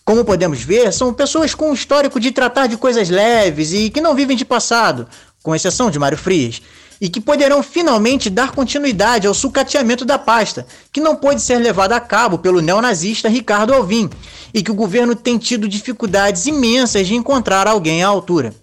Como 0.05 0.25
podemos 0.25 0.61
ver, 0.61 0.91
são 0.91 1.13
pessoas 1.13 1.55
com 1.55 1.69
um 1.69 1.73
histórico 1.73 2.19
de 2.19 2.31
tratar 2.31 2.67
de 2.67 2.75
coisas 2.75 3.09
leves 3.09 3.71
e 3.71 3.89
que 3.89 4.01
não 4.01 4.13
vivem 4.13 4.35
de 4.35 4.43
passado, 4.43 5.07
com 5.41 5.55
exceção 5.55 5.89
de 5.89 5.97
Mário 5.97 6.17
Frias, 6.17 6.61
e 6.99 7.07
que 7.07 7.21
poderão 7.21 7.63
finalmente 7.63 8.29
dar 8.29 8.51
continuidade 8.51 9.27
ao 9.27 9.33
sucateamento 9.33 10.03
da 10.03 10.19
pasta, 10.19 10.67
que 10.91 10.99
não 10.99 11.15
pôde 11.15 11.41
ser 11.41 11.57
levado 11.57 11.93
a 11.93 12.01
cabo 12.01 12.37
pelo 12.37 12.61
neonazista 12.61 13.29
Ricardo 13.29 13.73
Alvim, 13.73 14.09
e 14.53 14.61
que 14.61 14.71
o 14.71 14.75
governo 14.75 15.15
tem 15.15 15.37
tido 15.37 15.69
dificuldades 15.69 16.47
imensas 16.47 17.07
de 17.07 17.15
encontrar 17.15 17.65
alguém 17.65 18.03
à 18.03 18.07
altura. 18.07 18.53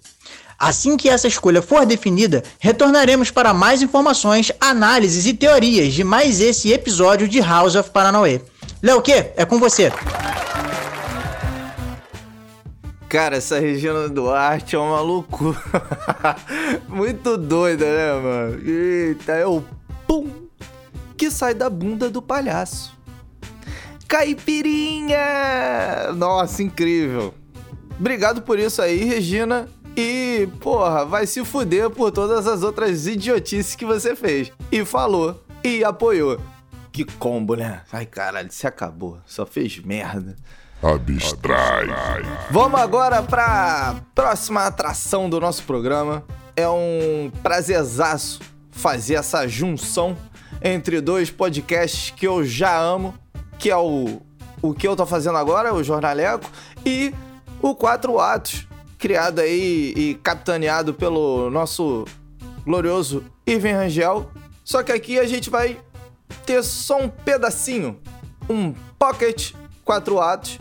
Assim 0.59 0.95
que 0.95 1.09
essa 1.09 1.27
escolha 1.27 1.59
for 1.59 1.87
definida, 1.87 2.43
retornaremos 2.59 3.31
para 3.31 3.51
mais 3.51 3.81
informações, 3.81 4.51
análises 4.61 5.25
e 5.25 5.33
teorias 5.33 5.91
de 5.91 6.03
mais 6.03 6.39
esse 6.39 6.71
episódio 6.71 7.27
de 7.27 7.39
House 7.39 7.73
of 7.73 7.89
Paranauê. 7.89 8.41
Léo, 8.83 9.01
que? 9.01 9.31
É 9.35 9.43
com 9.43 9.57
você. 9.57 9.91
Cara, 13.11 13.35
essa 13.35 13.59
Regina 13.59 14.07
Duarte 14.07 14.73
é 14.73 14.79
uma 14.79 15.01
loucura. 15.01 15.59
Muito 16.87 17.35
doida, 17.37 17.83
né, 17.85 18.13
mano? 18.13 18.61
Eita, 18.65 19.33
é 19.33 19.45
o 19.45 19.61
pum 20.07 20.29
que 21.17 21.29
sai 21.29 21.53
da 21.53 21.69
bunda 21.69 22.09
do 22.09 22.21
palhaço. 22.21 22.97
Caipirinha! 24.07 25.17
Nossa, 26.15 26.63
incrível. 26.63 27.33
Obrigado 27.99 28.43
por 28.43 28.57
isso 28.57 28.81
aí, 28.81 29.03
Regina. 29.03 29.67
E, 29.97 30.47
porra, 30.61 31.03
vai 31.03 31.27
se 31.27 31.43
fuder 31.43 31.89
por 31.89 32.13
todas 32.13 32.47
as 32.47 32.63
outras 32.63 33.07
idiotices 33.07 33.75
que 33.75 33.83
você 33.83 34.15
fez. 34.15 34.53
E 34.71 34.85
falou. 34.85 35.43
E 35.61 35.83
apoiou. 35.83 36.39
Que 36.93 37.03
combo, 37.03 37.55
né? 37.55 37.81
Ai, 37.91 38.05
caralho, 38.05 38.49
se 38.53 38.65
acabou. 38.65 39.17
Só 39.25 39.45
fez 39.45 39.77
merda. 39.79 40.37
Abstrai. 40.83 41.87
Vamos 42.49 42.79
agora 42.79 43.21
pra 43.21 43.97
próxima 44.15 44.65
atração 44.65 45.29
do 45.29 45.39
nosso 45.39 45.63
programa. 45.63 46.23
É 46.55 46.67
um 46.67 47.31
prazerzaço 47.43 48.39
fazer 48.71 49.13
essa 49.13 49.47
junção 49.47 50.17
entre 50.61 50.99
dois 50.99 51.29
podcasts 51.29 52.09
que 52.09 52.27
eu 52.27 52.43
já 52.43 52.75
amo, 52.79 53.13
que 53.59 53.69
é 53.69 53.77
o, 53.77 54.21
o 54.59 54.73
que 54.73 54.87
eu 54.87 54.95
tô 54.95 55.05
fazendo 55.05 55.37
agora, 55.37 55.71
o 55.71 55.83
Jornaleco, 55.83 56.49
e 56.83 57.13
o 57.61 57.75
Quatro 57.75 58.19
Atos, 58.19 58.67
criado 58.97 59.39
aí 59.39 59.93
e 59.95 60.15
capitaneado 60.15 60.95
pelo 60.95 61.51
nosso 61.51 62.05
glorioso 62.65 63.23
Irving 63.45 63.73
Rangel. 63.73 64.31
Só 64.63 64.81
que 64.81 64.91
aqui 64.91 65.19
a 65.19 65.27
gente 65.27 65.49
vai 65.49 65.79
ter 66.43 66.63
só 66.63 66.99
um 66.99 67.07
pedacinho, 67.07 67.99
um 68.49 68.73
pocket 68.97 69.53
quatro 69.83 70.19
atos, 70.19 70.57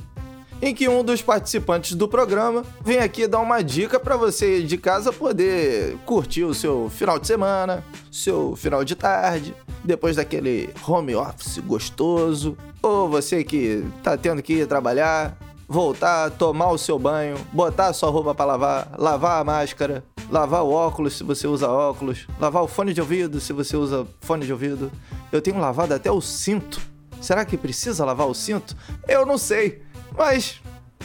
em 0.63 0.75
que 0.75 0.89
um 0.89 1.03
dos 1.03 1.23
participantes 1.23 1.95
do 1.95 2.07
programa 2.07 2.65
vem 2.85 2.99
aqui 2.99 3.27
dar 3.27 3.41
uma 3.41 3.63
dica 3.63 3.99
para 3.99 4.17
você 4.17 4.63
de 4.63 4.77
casa 4.77 5.13
poder 5.13 5.97
curtir 6.05 6.45
o 6.45 6.55
seu 6.55 6.91
final 6.91 7.19
de 7.19 7.27
semana, 7.27 7.85
seu 8.11 8.55
final 8.57 8.85
de 8.85 8.95
tarde, 8.95 9.55
depois 9.85 10.17
daquele 10.17 10.71
home 10.87 11.15
office 11.15 11.59
gostoso, 11.59 12.57
ou 12.83 13.09
você 13.09 13.43
que 13.43 13.85
tá 14.03 14.17
tendo 14.17 14.43
que 14.43 14.55
ir 14.55 14.67
trabalhar, 14.67 15.37
voltar, 15.67 16.31
tomar 16.33 16.71
o 16.71 16.79
seu 16.79 16.99
banho, 16.99 17.37
botar 17.53 17.87
a 17.87 17.93
sua 17.93 18.11
roupa 18.11 18.35
para 18.35 18.45
lavar, 18.45 18.93
lavar 18.99 19.41
a 19.41 19.45
máscara, 19.45 20.05
lavar 20.31 20.63
o 20.63 20.73
óculos 20.73 21.17
se 21.17 21.25
você 21.25 21.47
usa 21.47 21.69
óculos, 21.69 22.27
lavar 22.39 22.63
o 22.63 22.69
fone 22.69 22.93
de 22.93 23.01
ouvido 23.01 23.41
se 23.41 23.53
você 23.53 23.77
usa 23.77 24.07
fone 24.21 24.45
de 24.45 24.53
ouvido. 24.53 24.91
Eu 25.33 25.41
tenho 25.41 25.59
lavado 25.59 25.95
até 25.95 26.11
o 26.11 26.21
cinto. 26.21 26.81
Será 27.21 27.45
que 27.45 27.57
precisa 27.57 28.05
lavar 28.05 28.27
o 28.27 28.35
cinto? 28.35 28.77
Eu 29.07 29.25
não 29.25 29.39
sei. 29.39 29.83
Mas 30.17 30.61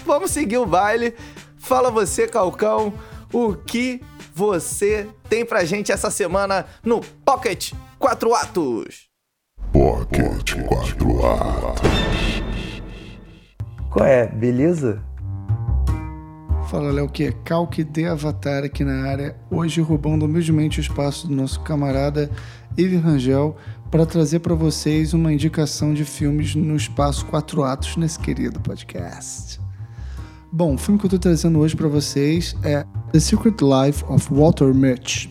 vamos 0.06 0.32
seguir 0.32 0.58
o 0.58 0.66
baile. 0.66 1.14
Fala 1.58 1.90
você, 1.90 2.28
Calcão, 2.28 2.94
o 3.34 3.54
que 3.54 4.02
você 4.34 5.08
tem 5.30 5.46
pra 5.46 5.66
gente 5.66 5.92
essa 5.92 6.12
semana 6.12 6.66
no 6.84 7.02
Pocket 7.24 7.74
4 7.98 8.36
Atos? 8.36 9.10
Pocket 9.72 10.54
4 10.68 11.26
atos. 11.26 12.44
Qual 13.90 14.06
é? 14.06 14.28
Beleza? 14.28 15.02
Fala, 16.68 16.92
Léo, 16.92 17.08
que 17.08 17.24
é 17.26 17.32
Calque 17.32 17.84
de 17.84 18.06
Avatar 18.06 18.64
aqui 18.64 18.84
na 18.84 19.08
área, 19.08 19.36
hoje 19.52 19.82
roubando 19.82 20.26
humildemente 20.26 20.80
o 20.80 20.82
espaço 20.82 21.28
do 21.28 21.36
nosso 21.36 21.62
camarada 21.62 22.30
Ivan 22.78 23.00
Rangel 23.00 23.56
para 23.92 24.06
trazer 24.06 24.40
para 24.40 24.56
vocês 24.56 25.14
uma 25.14 25.32
indicação 25.32 25.94
de 25.94 26.04
filmes 26.04 26.56
no 26.56 26.76
espaço 26.76 27.26
Quatro 27.26 27.64
Atos 27.64 27.96
nesse 27.98 28.20
querido 28.20 28.60
podcast. 28.60 29.60
Bom, 30.52 30.76
o 30.76 30.78
filme 30.78 31.00
que 31.00 31.06
eu 31.06 31.08
estou 31.08 31.20
trazendo 31.20 31.60
hoje 31.60 31.76
para 31.76 31.88
vocês 31.88 32.56
é 32.64 32.86
The 33.12 33.20
Secret 33.20 33.58
Life 33.62 34.04
of 34.08 34.34
Walter 34.34 34.74
Mitty. 34.74 35.30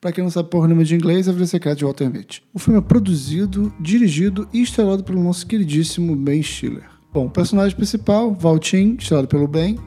Para 0.00 0.12
quem 0.12 0.24
não 0.24 0.30
sabe 0.30 0.48
porra 0.48 0.66
nenhuma 0.66 0.84
de 0.84 0.94
inglês, 0.94 1.26
é 1.26 1.30
a 1.30 1.34
vida 1.34 1.46
secreta 1.46 1.76
de 1.76 1.84
Walter 1.84 2.08
Mitty. 2.08 2.42
O 2.54 2.58
filme 2.58 2.78
é 2.78 2.82
produzido, 2.82 3.72
dirigido 3.78 4.48
e 4.52 4.62
estrelado 4.62 5.04
pelo 5.04 5.22
nosso 5.22 5.46
queridíssimo 5.46 6.16
Ben 6.16 6.42
Stiller. 6.42 6.88
Bom, 7.12 7.26
o 7.26 7.30
personagem 7.30 7.76
principal, 7.76 8.32
Valtin, 8.32 8.96
estrelado 8.98 9.28
pelo 9.28 9.46
Ben, 9.48 9.78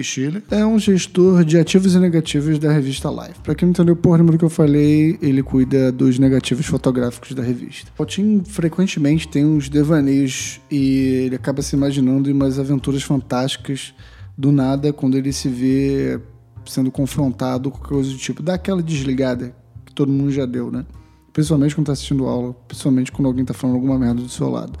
e 0.00 0.04
Chile, 0.04 0.42
é 0.50 0.64
um 0.64 0.78
gestor 0.78 1.44
de 1.44 1.58
ativos 1.58 1.94
e 1.94 1.98
negativos 1.98 2.58
da 2.58 2.72
revista 2.72 3.08
Life. 3.10 3.40
Pra 3.42 3.54
quem 3.54 3.66
não 3.66 3.70
entendeu 3.70 3.96
porra 3.96 4.18
nenhuma 4.18 4.32
do 4.32 4.38
que 4.38 4.44
eu 4.44 4.50
falei, 4.50 5.18
ele 5.20 5.42
cuida 5.42 5.90
dos 5.90 6.18
negativos 6.18 6.66
fotográficos 6.66 7.32
da 7.32 7.42
revista. 7.42 7.90
O 7.98 8.04
Tim 8.04 8.42
frequentemente 8.44 9.28
tem 9.28 9.44
uns 9.44 9.68
devaneios 9.68 10.60
e 10.70 11.24
ele 11.26 11.36
acaba 11.36 11.62
se 11.62 11.74
imaginando 11.74 12.30
em 12.30 12.32
umas 12.32 12.58
aventuras 12.58 13.02
fantásticas 13.02 13.94
do 14.36 14.52
nada 14.52 14.92
quando 14.92 15.16
ele 15.16 15.32
se 15.32 15.48
vê 15.48 16.20
sendo 16.64 16.90
confrontado 16.90 17.70
com 17.70 17.78
coisa 17.78 18.10
do 18.10 18.18
tipo, 18.18 18.42
dá 18.42 18.54
aquela 18.54 18.82
desligada 18.82 19.54
que 19.84 19.92
todo 19.94 20.12
mundo 20.12 20.30
já 20.30 20.44
deu, 20.44 20.70
né? 20.70 20.84
Principalmente 21.32 21.74
quando 21.74 21.86
tá 21.86 21.92
assistindo 21.92 22.26
aula, 22.26 22.54
principalmente 22.66 23.10
quando 23.10 23.26
alguém 23.26 23.44
tá 23.44 23.54
falando 23.54 23.76
alguma 23.76 23.98
merda 23.98 24.20
do 24.20 24.28
seu 24.28 24.48
lado. 24.48 24.78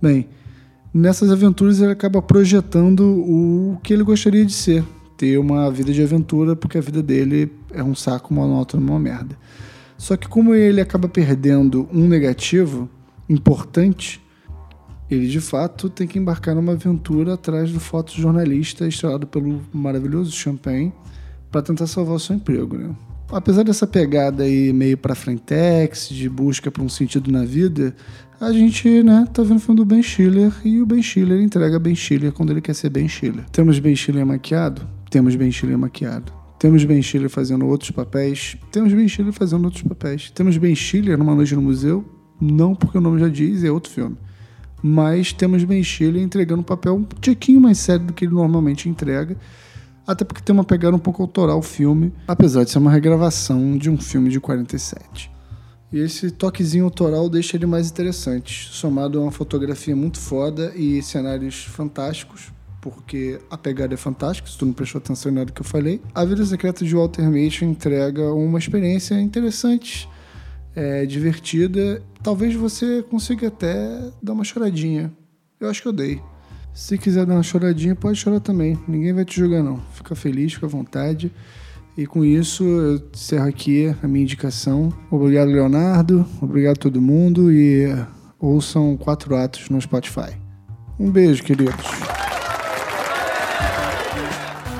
Bem, 0.00 0.28
nessas 0.92 1.30
aventuras 1.30 1.80
ele 1.80 1.92
acaba 1.92 2.20
projetando 2.20 3.00
o 3.02 3.78
que 3.82 3.92
ele 3.92 4.02
gostaria 4.02 4.44
de 4.44 4.52
ser. 4.52 4.84
Ter 5.16 5.38
uma 5.38 5.70
vida 5.70 5.92
de 5.92 6.02
aventura, 6.02 6.56
porque 6.56 6.78
a 6.78 6.80
vida 6.80 7.02
dele 7.02 7.52
é 7.70 7.82
um 7.82 7.94
saco 7.94 8.34
monótono, 8.34 8.84
uma 8.90 8.98
merda. 8.98 9.36
Só 9.96 10.16
que 10.16 10.26
como 10.26 10.54
ele 10.54 10.80
acaba 10.80 11.08
perdendo 11.08 11.88
um 11.92 12.08
negativo 12.08 12.90
importante, 13.28 14.20
Ele 15.10 15.28
de 15.28 15.40
fato 15.40 15.88
tem 15.88 16.06
que 16.06 16.18
embarcar 16.18 16.54
numa 16.54 16.72
aventura 16.72 17.34
atrás 17.34 17.70
do 17.70 17.78
fotojornalista 17.78 18.86
estrelado 18.86 19.26
pelo 19.26 19.60
maravilhoso 19.72 20.32
Champagne 20.32 20.92
para 21.50 21.62
tentar 21.62 21.86
salvar 21.86 22.16
o 22.16 22.18
seu 22.18 22.34
emprego, 22.34 22.76
né? 22.76 22.94
Apesar 23.30 23.62
dessa 23.62 23.86
pegada 23.86 24.42
aí 24.42 24.72
meio 24.72 24.98
para 24.98 25.14
frentex, 25.14 26.08
de 26.08 26.28
busca 26.28 26.70
por 26.70 26.82
um 26.82 26.88
sentido 26.88 27.30
na 27.30 27.44
vida, 27.44 27.94
a 28.42 28.52
gente, 28.52 29.04
né, 29.04 29.24
tá 29.32 29.44
vendo 29.44 29.58
o 29.58 29.60
filme 29.60 29.76
do 29.76 29.84
Ben 29.84 30.02
Stiller 30.02 30.52
e 30.64 30.82
o 30.82 30.86
Ben 30.86 31.00
Stiller 31.00 31.40
entrega 31.40 31.78
Ben 31.78 31.94
Stiller 31.94 32.32
quando 32.32 32.50
ele 32.50 32.60
quer 32.60 32.74
ser 32.74 32.90
Ben 32.90 33.06
Stiller. 33.08 33.44
Temos 33.52 33.78
Ben 33.78 33.94
Stiller 33.94 34.26
maquiado? 34.26 34.82
Temos 35.08 35.36
Ben 35.36 35.52
Stiller 35.52 35.78
maquiado. 35.78 36.32
Temos 36.58 36.84
Ben 36.84 37.00
Stiller 37.00 37.30
fazendo 37.30 37.64
outros 37.68 37.92
papéis? 37.92 38.56
Temos 38.72 38.92
Ben 38.92 39.06
Stiller 39.06 39.32
fazendo 39.32 39.64
outros 39.64 39.84
papéis. 39.84 40.32
Temos 40.32 40.56
Ben 40.56 40.74
Stiller 40.74 41.16
numa 41.16 41.36
noite 41.36 41.54
no 41.54 41.62
museu? 41.62 42.04
Não, 42.40 42.74
porque 42.74 42.98
o 42.98 43.00
nome 43.00 43.20
já 43.20 43.28
diz, 43.28 43.62
é 43.62 43.70
outro 43.70 43.92
filme. 43.92 44.16
Mas 44.82 45.32
temos 45.32 45.62
Ben 45.62 45.82
Stiller 45.84 46.20
entregando 46.20 46.62
um 46.62 46.64
papel 46.64 46.96
um 46.96 47.04
tiquinho 47.20 47.60
mais 47.60 47.78
sério 47.78 48.06
do 48.06 48.12
que 48.12 48.24
ele 48.24 48.34
normalmente 48.34 48.88
entrega 48.88 49.36
até 50.04 50.24
porque 50.24 50.42
tem 50.42 50.52
uma 50.52 50.64
pegada 50.64 50.96
um 50.96 50.98
pouco 50.98 51.22
autoral 51.22 51.60
o 51.60 51.62
filme, 51.62 52.12
apesar 52.26 52.64
de 52.64 52.70
ser 52.70 52.78
uma 52.78 52.90
regravação 52.90 53.78
de 53.78 53.88
um 53.88 53.96
filme 53.96 54.30
de 54.30 54.40
47. 54.40 55.31
E 55.92 55.98
esse 55.98 56.30
toquezinho 56.30 56.84
autoral 56.84 57.28
deixa 57.28 57.56
ele 57.56 57.66
mais 57.66 57.90
interessante, 57.90 58.70
somado 58.72 59.18
a 59.18 59.22
uma 59.22 59.30
fotografia 59.30 59.94
muito 59.94 60.18
foda 60.18 60.72
e 60.74 61.02
cenários 61.02 61.64
fantásticos, 61.64 62.50
porque 62.80 63.38
a 63.50 63.58
pegada 63.58 63.92
é 63.92 63.96
fantástica, 63.96 64.48
se 64.48 64.56
tu 64.56 64.64
não 64.64 64.72
prestou 64.72 64.98
atenção 64.98 65.30
em 65.30 65.34
nada 65.34 65.52
que 65.52 65.60
eu 65.60 65.64
falei. 65.64 66.00
A 66.14 66.24
Vida 66.24 66.44
Secreta 66.46 66.82
de 66.84 66.94
Walter 66.94 67.30
Mitty 67.30 67.66
entrega 67.66 68.32
uma 68.32 68.58
experiência 68.58 69.20
interessante, 69.20 70.08
é, 70.74 71.04
divertida. 71.04 72.02
Talvez 72.22 72.54
você 72.54 73.02
consiga 73.02 73.48
até 73.48 74.10
dar 74.22 74.32
uma 74.32 74.44
choradinha. 74.44 75.12
Eu 75.60 75.68
acho 75.68 75.82
que 75.82 75.88
eu 75.88 75.92
dei. 75.92 76.20
Se 76.72 76.96
quiser 76.96 77.26
dar 77.26 77.34
uma 77.34 77.42
choradinha, 77.42 77.94
pode 77.94 78.18
chorar 78.18 78.40
também. 78.40 78.78
Ninguém 78.88 79.12
vai 79.12 79.26
te 79.26 79.38
julgar, 79.38 79.62
não. 79.62 79.78
Fica 79.92 80.14
feliz, 80.14 80.54
fica 80.54 80.64
à 80.64 80.68
vontade. 80.68 81.30
E 81.96 82.06
com 82.06 82.24
isso, 82.24 82.64
eu 82.64 83.02
encerro 83.12 83.48
aqui 83.48 83.94
a 84.02 84.08
minha 84.08 84.22
indicação. 84.22 84.92
Obrigado, 85.10 85.48
Leonardo. 85.48 86.26
Obrigado 86.40 86.78
todo 86.78 87.00
mundo. 87.00 87.52
E 87.52 87.86
ouçam 88.38 88.96
quatro 88.96 89.36
atos 89.36 89.68
no 89.68 89.80
Spotify. 89.80 90.36
Um 90.98 91.10
beijo, 91.10 91.42
queridos. 91.42 91.86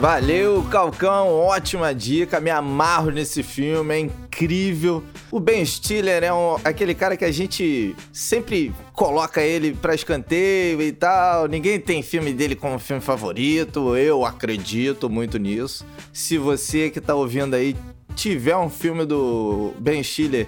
Valeu, 0.01 0.65
Calcão, 0.65 1.29
ótima 1.29 1.95
dica, 1.95 2.41
me 2.41 2.51
amarro 2.51 3.11
nesse 3.11 3.41
filme, 3.41 3.95
é 3.95 3.99
incrível. 4.01 5.05
O 5.33 5.41
Ben 5.41 5.65
Stiller 5.65 6.23
é 6.23 6.31
um, 6.31 6.57
aquele 6.63 6.95
cara 6.95 7.17
que 7.17 7.25
a 7.25 7.33
gente 7.33 7.97
sempre 8.13 8.71
coloca 8.93 9.41
ele 9.41 9.73
pra 9.73 9.95
escanteio 9.95 10.83
e 10.83 10.93
tal. 10.93 11.49
Ninguém 11.49 11.81
tem 11.81 12.03
filme 12.03 12.35
dele 12.35 12.55
como 12.55 12.79
filme 12.79 13.01
favorito, 13.01 13.97
eu 13.97 14.27
acredito 14.27 15.09
muito 15.09 15.39
nisso. 15.39 15.87
Se 16.13 16.37
você 16.37 16.91
que 16.91 17.01
tá 17.01 17.15
ouvindo 17.15 17.57
aí 17.57 17.75
tiver 18.15 18.55
um 18.59 18.69
filme 18.69 19.07
do 19.07 19.73
Ben 19.79 20.03
Stiller 20.03 20.47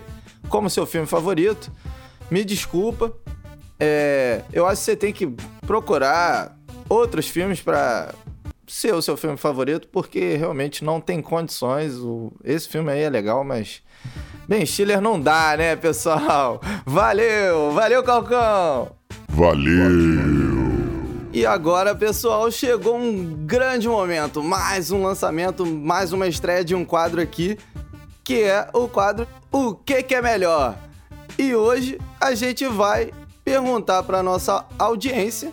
como 0.50 0.68
seu 0.68 0.84
filme 0.84 1.06
favorito, 1.06 1.72
me 2.30 2.44
desculpa. 2.44 3.10
É, 3.80 4.42
eu 4.52 4.66
acho 4.66 4.82
que 4.82 4.84
você 4.84 4.96
tem 4.96 5.14
que 5.14 5.34
procurar 5.66 6.58
outros 6.90 7.26
filmes 7.26 7.58
para 7.58 8.14
ser 8.75 8.93
o 8.93 9.00
seu 9.00 9.16
filme 9.16 9.37
favorito, 9.37 9.87
porque 9.87 10.35
realmente 10.35 10.85
não 10.85 11.00
tem 11.00 11.23
condições. 11.23 11.93
Esse 12.43 12.69
filme 12.69 12.90
aí 12.90 13.02
é 13.02 13.09
legal, 13.09 13.45
mas. 13.45 13.81
Ben 14.49 14.66
Stiller 14.66 15.00
não 15.00 15.19
dá, 15.19 15.57
né, 15.57 15.76
pessoal? 15.76 16.61
Valeu! 16.85 17.71
Valeu, 17.71 18.02
Calcão! 18.02 18.90
Valeu! 19.28 20.75
E 21.33 21.47
agora, 21.47 21.95
pessoal, 21.95 22.50
chegou 22.50 22.97
um 22.97 23.47
grande 23.47 23.89
momento. 23.89 24.43
Mais 24.43 24.91
um 24.91 25.04
lançamento, 25.04 25.65
mais 25.65 26.13
uma 26.13 26.26
estreia 26.26 26.65
de 26.65 26.75
um 26.75 26.84
quadro 26.84 27.21
aqui, 27.21 27.56
que 28.25 28.43
é 28.43 28.69
o 28.73 28.89
quadro 28.89 29.28
O 29.52 29.73
que, 29.73 30.02
que 30.02 30.17
é 30.17 30.21
melhor? 30.21 30.76
E 31.39 31.54
hoje 31.54 32.00
a 32.21 32.34
gente 32.34 32.67
vai 32.67 33.13
perguntar 33.45 34.02
para 34.02 34.21
nossa 34.21 34.65
audiência. 34.76 35.52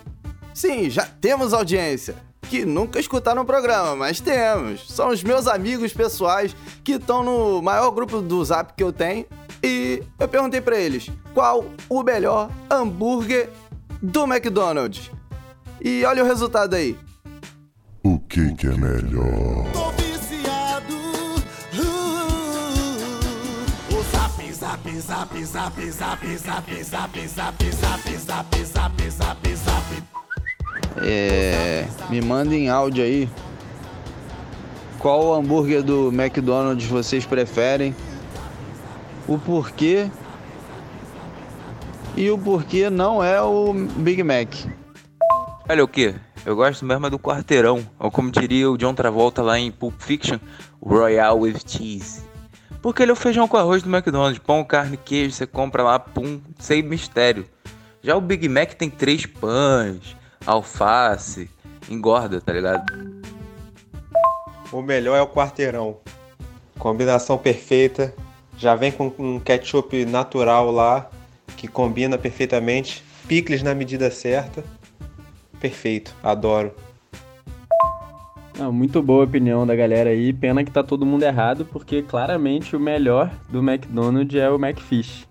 Sim, 0.52 0.90
já 0.90 1.06
temos 1.06 1.52
audiência 1.52 2.16
que 2.52 2.66
nunca 2.66 3.00
escutaram 3.00 3.40
o 3.40 3.46
programa, 3.46 3.96
mas 3.96 4.20
temos. 4.20 4.86
São 4.86 5.08
os 5.08 5.22
meus 5.22 5.46
amigos 5.46 5.94
pessoais 5.94 6.54
que 6.84 6.92
estão 6.92 7.24
no 7.24 7.62
maior 7.62 7.90
grupo 7.92 8.20
do 8.20 8.44
Zap 8.44 8.74
que 8.76 8.84
eu 8.84 8.92
tenho. 8.92 9.24
E 9.62 10.02
eu 10.18 10.28
perguntei 10.28 10.60
para 10.60 10.76
eles 10.78 11.10
qual 11.32 11.64
o 11.88 12.02
melhor 12.02 12.50
hambúrguer 12.70 13.48
do 14.02 14.24
McDonald's. 14.24 15.10
E 15.80 16.04
olha 16.04 16.22
o 16.22 16.26
resultado 16.26 16.74
aí. 16.74 16.94
O 18.02 18.18
que, 18.18 18.52
que 18.54 18.66
é 18.66 18.76
melhor? 18.76 19.72
Tô 19.72 19.90
viciado. 19.92 20.92
Uh, 21.72 21.88
o 23.96 24.02
zap, 24.12 24.52
zap, 24.52 25.02
zap, 25.02 25.42
zap, 25.42 25.90
zap, 25.90 26.36
zap, 26.36 26.84
zap, 26.84 26.84
zap, 26.84 27.70
zap, 27.70 28.16
zap, 28.18 28.60
zap, 28.60 29.10
zap, 29.10 29.56
zap. 29.56 30.02
É, 31.04 31.51
me 32.12 32.20
mandem 32.20 32.68
áudio 32.68 33.02
aí. 33.02 33.26
Qual 34.98 35.34
hambúrguer 35.34 35.82
do 35.82 36.12
McDonald's 36.12 36.86
vocês 36.86 37.24
preferem? 37.24 37.96
O 39.26 39.38
porquê? 39.38 40.10
E 42.14 42.30
o 42.30 42.36
porquê 42.36 42.90
não 42.90 43.24
é 43.24 43.40
o 43.40 43.72
Big 43.72 44.22
Mac? 44.22 44.48
Olha 45.66 45.82
o 45.82 45.88
que? 45.88 46.14
Eu 46.44 46.54
gosto 46.54 46.84
mesmo 46.84 47.06
é 47.06 47.10
do 47.10 47.18
quarteirão. 47.18 47.82
Ou 47.98 48.10
como 48.10 48.30
diria 48.30 48.70
o 48.70 48.76
John 48.76 48.92
Travolta 48.92 49.40
lá 49.40 49.58
em 49.58 49.72
Pulp 49.72 49.98
Fiction, 49.98 50.38
Royal 50.84 51.38
with 51.38 51.60
Cheese. 51.66 52.20
Porque 52.82 53.02
ele 53.02 53.10
é 53.10 53.14
o 53.14 53.16
feijão 53.16 53.48
com 53.48 53.56
arroz 53.56 53.82
do 53.82 53.88
McDonald's. 53.88 54.38
Pão, 54.38 54.62
carne, 54.62 54.98
queijo, 54.98 55.34
você 55.34 55.46
compra 55.46 55.82
lá, 55.82 55.98
pum, 55.98 56.42
sem 56.58 56.82
mistério. 56.82 57.46
Já 58.02 58.14
o 58.14 58.20
Big 58.20 58.46
Mac 58.50 58.74
tem 58.74 58.90
três 58.90 59.24
pães, 59.24 60.14
alface, 60.44 61.48
engorda, 61.92 62.40
tá 62.40 62.52
ligado? 62.52 62.84
O 64.72 64.80
melhor 64.80 65.16
é 65.16 65.20
o 65.20 65.26
quarteirão. 65.26 65.98
Combinação 66.78 67.36
perfeita. 67.36 68.14
Já 68.56 68.74
vem 68.74 68.90
com 68.90 69.12
um 69.18 69.38
ketchup 69.38 70.04
natural 70.06 70.70
lá, 70.70 71.10
que 71.56 71.68
combina 71.68 72.16
perfeitamente. 72.16 73.04
Picles 73.28 73.62
na 73.62 73.74
medida 73.74 74.10
certa. 74.10 74.64
Perfeito, 75.60 76.14
adoro. 76.22 76.72
Ah, 78.58 78.70
muito 78.70 79.02
boa 79.02 79.22
a 79.22 79.26
opinião 79.26 79.66
da 79.66 79.74
galera 79.74 80.10
aí. 80.10 80.32
Pena 80.32 80.64
que 80.64 80.70
tá 80.70 80.82
todo 80.82 81.06
mundo 81.06 81.22
errado, 81.22 81.64
porque 81.64 82.02
claramente 82.02 82.74
o 82.76 82.80
melhor 82.80 83.30
do 83.48 83.58
McDonald's 83.58 84.40
é 84.40 84.50
o 84.50 84.56
McFish. 84.56 85.26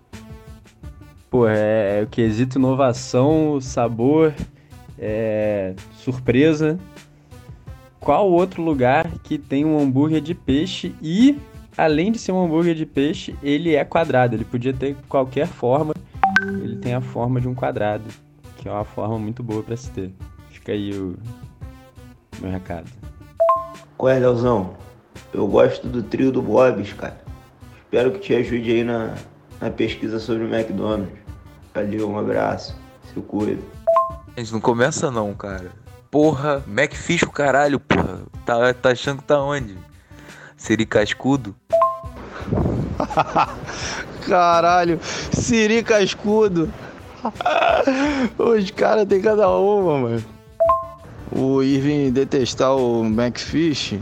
Pô, 1.30 1.48
é, 1.48 2.00
é 2.00 2.02
o 2.02 2.06
quesito 2.06 2.58
inovação, 2.58 3.60
sabor, 3.60 4.34
é, 5.02 5.74
surpresa. 5.94 6.78
Qual 7.98 8.30
outro 8.30 8.62
lugar 8.62 9.10
que 9.24 9.36
tem 9.36 9.64
um 9.64 9.78
hambúrguer 9.78 10.20
de 10.20 10.34
peixe 10.34 10.94
e, 11.02 11.38
além 11.76 12.12
de 12.12 12.18
ser 12.18 12.32
um 12.32 12.44
hambúrguer 12.44 12.74
de 12.74 12.86
peixe, 12.86 13.34
ele 13.42 13.74
é 13.74 13.84
quadrado? 13.84 14.36
Ele 14.36 14.44
podia 14.44 14.72
ter 14.72 14.96
qualquer 15.08 15.46
forma, 15.46 15.92
ele 16.62 16.76
tem 16.76 16.94
a 16.94 17.00
forma 17.00 17.40
de 17.40 17.48
um 17.48 17.54
quadrado, 17.54 18.04
que 18.56 18.68
é 18.68 18.72
uma 18.72 18.84
forma 18.84 19.18
muito 19.18 19.42
boa 19.42 19.62
para 19.62 19.76
se 19.76 19.90
ter. 19.90 20.10
Fica 20.50 20.72
aí 20.72 20.92
o 20.92 21.16
meu 22.40 22.50
recado. 22.50 22.90
Qual 23.96 24.10
é, 24.10 24.18
Leozão? 24.18 24.74
Eu 25.32 25.46
gosto 25.46 25.86
do 25.88 26.02
trio 26.02 26.30
do 26.30 26.42
Bob's, 26.42 26.92
cara. 26.92 27.20
Espero 27.84 28.12
que 28.12 28.20
te 28.20 28.34
ajude 28.34 28.70
aí 28.70 28.84
na, 28.84 29.14
na 29.60 29.70
pesquisa 29.70 30.18
sobre 30.18 30.44
o 30.44 30.54
McDonald's. 30.54 31.12
Valeu, 31.74 32.10
um 32.10 32.18
abraço. 32.18 32.76
Se 33.12 33.20
cuida. 33.20 33.62
Gente, 34.36 34.52
não 34.52 34.60
começa 34.60 35.10
não, 35.10 35.34
cara. 35.34 35.70
Porra, 36.10 36.62
Macfish 36.66 37.22
o 37.22 37.30
caralho, 37.30 37.78
porra. 37.80 38.20
Tá, 38.44 38.74
tá 38.74 38.90
achando 38.90 39.18
que 39.18 39.24
tá 39.24 39.40
onde? 39.40 39.76
Siri 40.56 40.86
Cascudo? 40.86 41.54
Caralho, 44.26 45.00
Siri 45.32 45.82
Cascudo. 45.82 46.72
Os 48.38 48.70
caras 48.70 49.06
tem 49.06 49.20
cada 49.20 49.48
uma, 49.48 49.98
mano. 49.98 50.24
O 51.30 51.62
Irving 51.62 52.10
detestar 52.10 52.76
o 52.76 53.04
McFish 53.04 53.98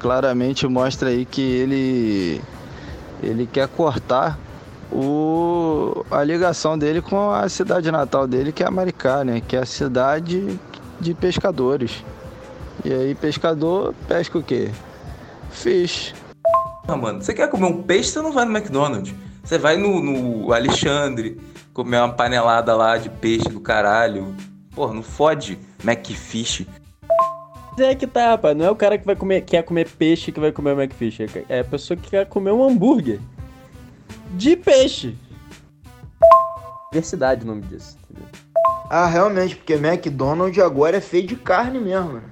claramente 0.00 0.66
mostra 0.66 1.10
aí 1.10 1.24
que 1.24 1.40
ele 1.40 2.42
ele 3.22 3.46
quer 3.46 3.68
cortar 3.68 4.38
o, 4.92 6.04
a 6.10 6.22
ligação 6.24 6.76
dele 6.76 7.00
com 7.00 7.30
a 7.30 7.48
cidade 7.48 7.90
natal 7.90 8.26
dele, 8.26 8.52
que 8.52 8.62
é 8.62 8.66
a 8.66 8.70
Maricá, 8.70 9.24
né? 9.24 9.40
Que 9.40 9.56
é 9.56 9.60
a 9.60 9.66
cidade 9.66 10.58
de 11.00 11.14
pescadores. 11.14 12.04
E 12.84 12.92
aí, 12.92 13.14
pescador 13.14 13.94
pesca 14.08 14.38
o 14.38 14.42
quê? 14.42 14.70
Fish. 15.50 16.14
Ah, 16.88 16.96
mano, 16.96 17.22
você 17.22 17.32
quer 17.32 17.48
comer 17.48 17.66
um 17.66 17.82
peixe, 17.82 18.10
você 18.10 18.22
não 18.22 18.32
vai 18.32 18.44
no 18.44 18.56
McDonald's. 18.56 19.14
Você 19.44 19.58
vai 19.58 19.76
no, 19.76 20.00
no 20.02 20.52
Alexandre 20.52 21.40
comer 21.72 21.98
uma 21.98 22.12
panelada 22.12 22.74
lá 22.74 22.96
de 22.96 23.08
peixe 23.08 23.48
do 23.48 23.60
caralho. 23.60 24.34
Porra, 24.74 24.94
não 24.94 25.02
fode 25.02 25.58
Macfish. 25.82 26.66
É 27.78 27.94
que 27.94 28.06
tá, 28.06 28.30
rapaz. 28.30 28.56
Não 28.56 28.66
é 28.66 28.70
o 28.70 28.76
cara 28.76 28.98
que 28.98 29.06
vai 29.06 29.16
comer, 29.16 29.42
quer 29.42 29.62
comer 29.62 29.88
peixe 29.88 30.32
que 30.32 30.40
vai 30.40 30.52
comer 30.52 30.72
o 30.72 30.76
Macfish. 30.76 31.20
É 31.48 31.60
a 31.60 31.64
pessoa 31.64 31.96
que 31.96 32.10
quer 32.10 32.26
comer 32.26 32.52
um 32.52 32.62
hambúrguer 32.62 33.20
de 34.30 34.56
peixe. 34.56 35.16
Diversidade 36.92 37.44
o 37.44 37.46
nome 37.46 37.62
disso. 37.62 37.96
Entendeu? 38.04 38.28
Ah, 38.88 39.06
realmente, 39.06 39.56
porque 39.56 39.74
McDonald's 39.74 40.58
agora 40.62 40.96
é 40.96 41.00
feio 41.00 41.26
de 41.26 41.36
carne 41.36 41.78
mesmo. 41.78 42.14
né? 42.14 42.22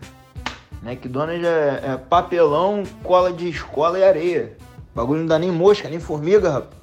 McDonald's 0.82 1.44
é, 1.46 1.82
é 1.84 1.96
papelão, 1.96 2.82
cola 3.02 3.32
de 3.32 3.48
escola 3.48 3.98
e 3.98 4.04
areia. 4.04 4.56
O 4.92 4.96
bagulho 4.96 5.20
não 5.20 5.26
dá 5.26 5.38
nem 5.38 5.52
mosca, 5.52 5.88
nem 5.88 6.00
formiga, 6.00 6.50
rapaz. 6.50 6.78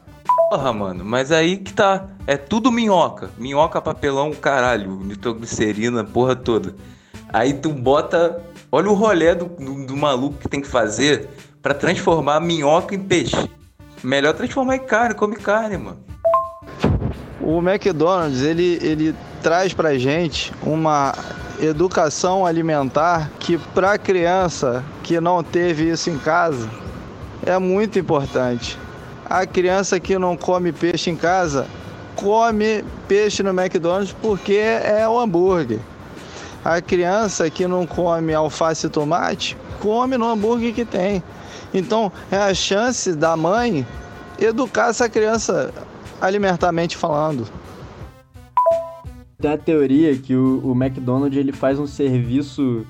Porra, 0.50 0.72
mano, 0.72 1.04
mas 1.04 1.32
aí 1.32 1.58
que 1.58 1.74
tá. 1.74 2.08
É 2.28 2.38
tudo 2.38 2.72
minhoca. 2.72 3.30
Minhoca, 3.38 3.82
papelão, 3.82 4.32
caralho. 4.32 4.92
Nitroglicerina, 5.04 6.04
porra 6.04 6.36
toda. 6.36 6.76
Aí 7.34 7.54
tu 7.54 7.70
bota. 7.74 8.42
Olha 8.72 8.90
o 8.90 8.94
rolê 8.94 9.34
do, 9.36 9.46
do, 9.46 9.86
do 9.86 9.98
maluco 9.98 10.38
que 10.38 10.48
tem 10.48 10.62
que 10.62 10.68
fazer 10.68 11.30
pra 11.62 11.74
transformar 11.74 12.40
minhoca 12.40 12.96
em 12.96 13.00
peixe. 13.00 13.50
Melhor 14.06 14.36
transformar 14.36 14.76
em 14.76 14.86
carne, 14.86 15.16
come 15.16 15.36
carne, 15.36 15.78
mano. 15.78 15.98
O 17.42 17.58
McDonald's, 17.58 18.44
ele, 18.44 18.78
ele 18.80 19.16
traz 19.42 19.74
pra 19.74 19.98
gente 19.98 20.54
uma 20.62 21.12
educação 21.60 22.46
alimentar 22.46 23.32
que 23.40 23.58
pra 23.58 23.98
criança 23.98 24.84
que 25.02 25.20
não 25.20 25.42
teve 25.42 25.90
isso 25.90 26.12
em 26.12 26.20
casa 26.20 26.70
é 27.44 27.58
muito 27.58 27.98
importante. 27.98 28.78
A 29.28 29.44
criança 29.48 30.00
que 30.00 30.20
não 30.20 30.38
come 30.38 30.72
peixe 30.72 31.10
em 31.10 31.16
casa 31.16 31.66
come 32.16 32.86
peixe 33.08 33.42
no 33.42 33.50
McDonald's 33.50 34.16
porque 34.22 34.54
é 34.54 35.08
o 35.10 35.20
hambúrguer. 35.20 35.80
A 36.64 36.80
criança 36.80 37.50
que 37.50 37.68
não 37.68 37.88
come 37.88 38.36
alface 38.36 38.86
e 38.86 38.90
tomate 38.90 39.58
come 39.80 40.16
no 40.16 40.30
hambúrguer 40.30 40.76
que 40.76 40.86
tem. 40.86 41.24
Então 41.76 42.12
é 42.32 42.38
a 42.38 42.54
chance 42.54 43.14
da 43.14 43.36
mãe 43.36 43.86
educar 44.40 44.90
essa 44.90 45.10
criança 45.10 45.74
alimentarmente 46.22 46.96
falando. 46.96 47.48
Tem 49.38 49.52
a 49.52 49.58
teoria 49.58 50.18
que 50.18 50.36
o, 50.36 50.62
o 50.66 50.72
McDonald's 50.72 51.38
ele 51.38 51.52
faz 51.52 51.78
um 51.78 51.86
serviço 51.86 52.86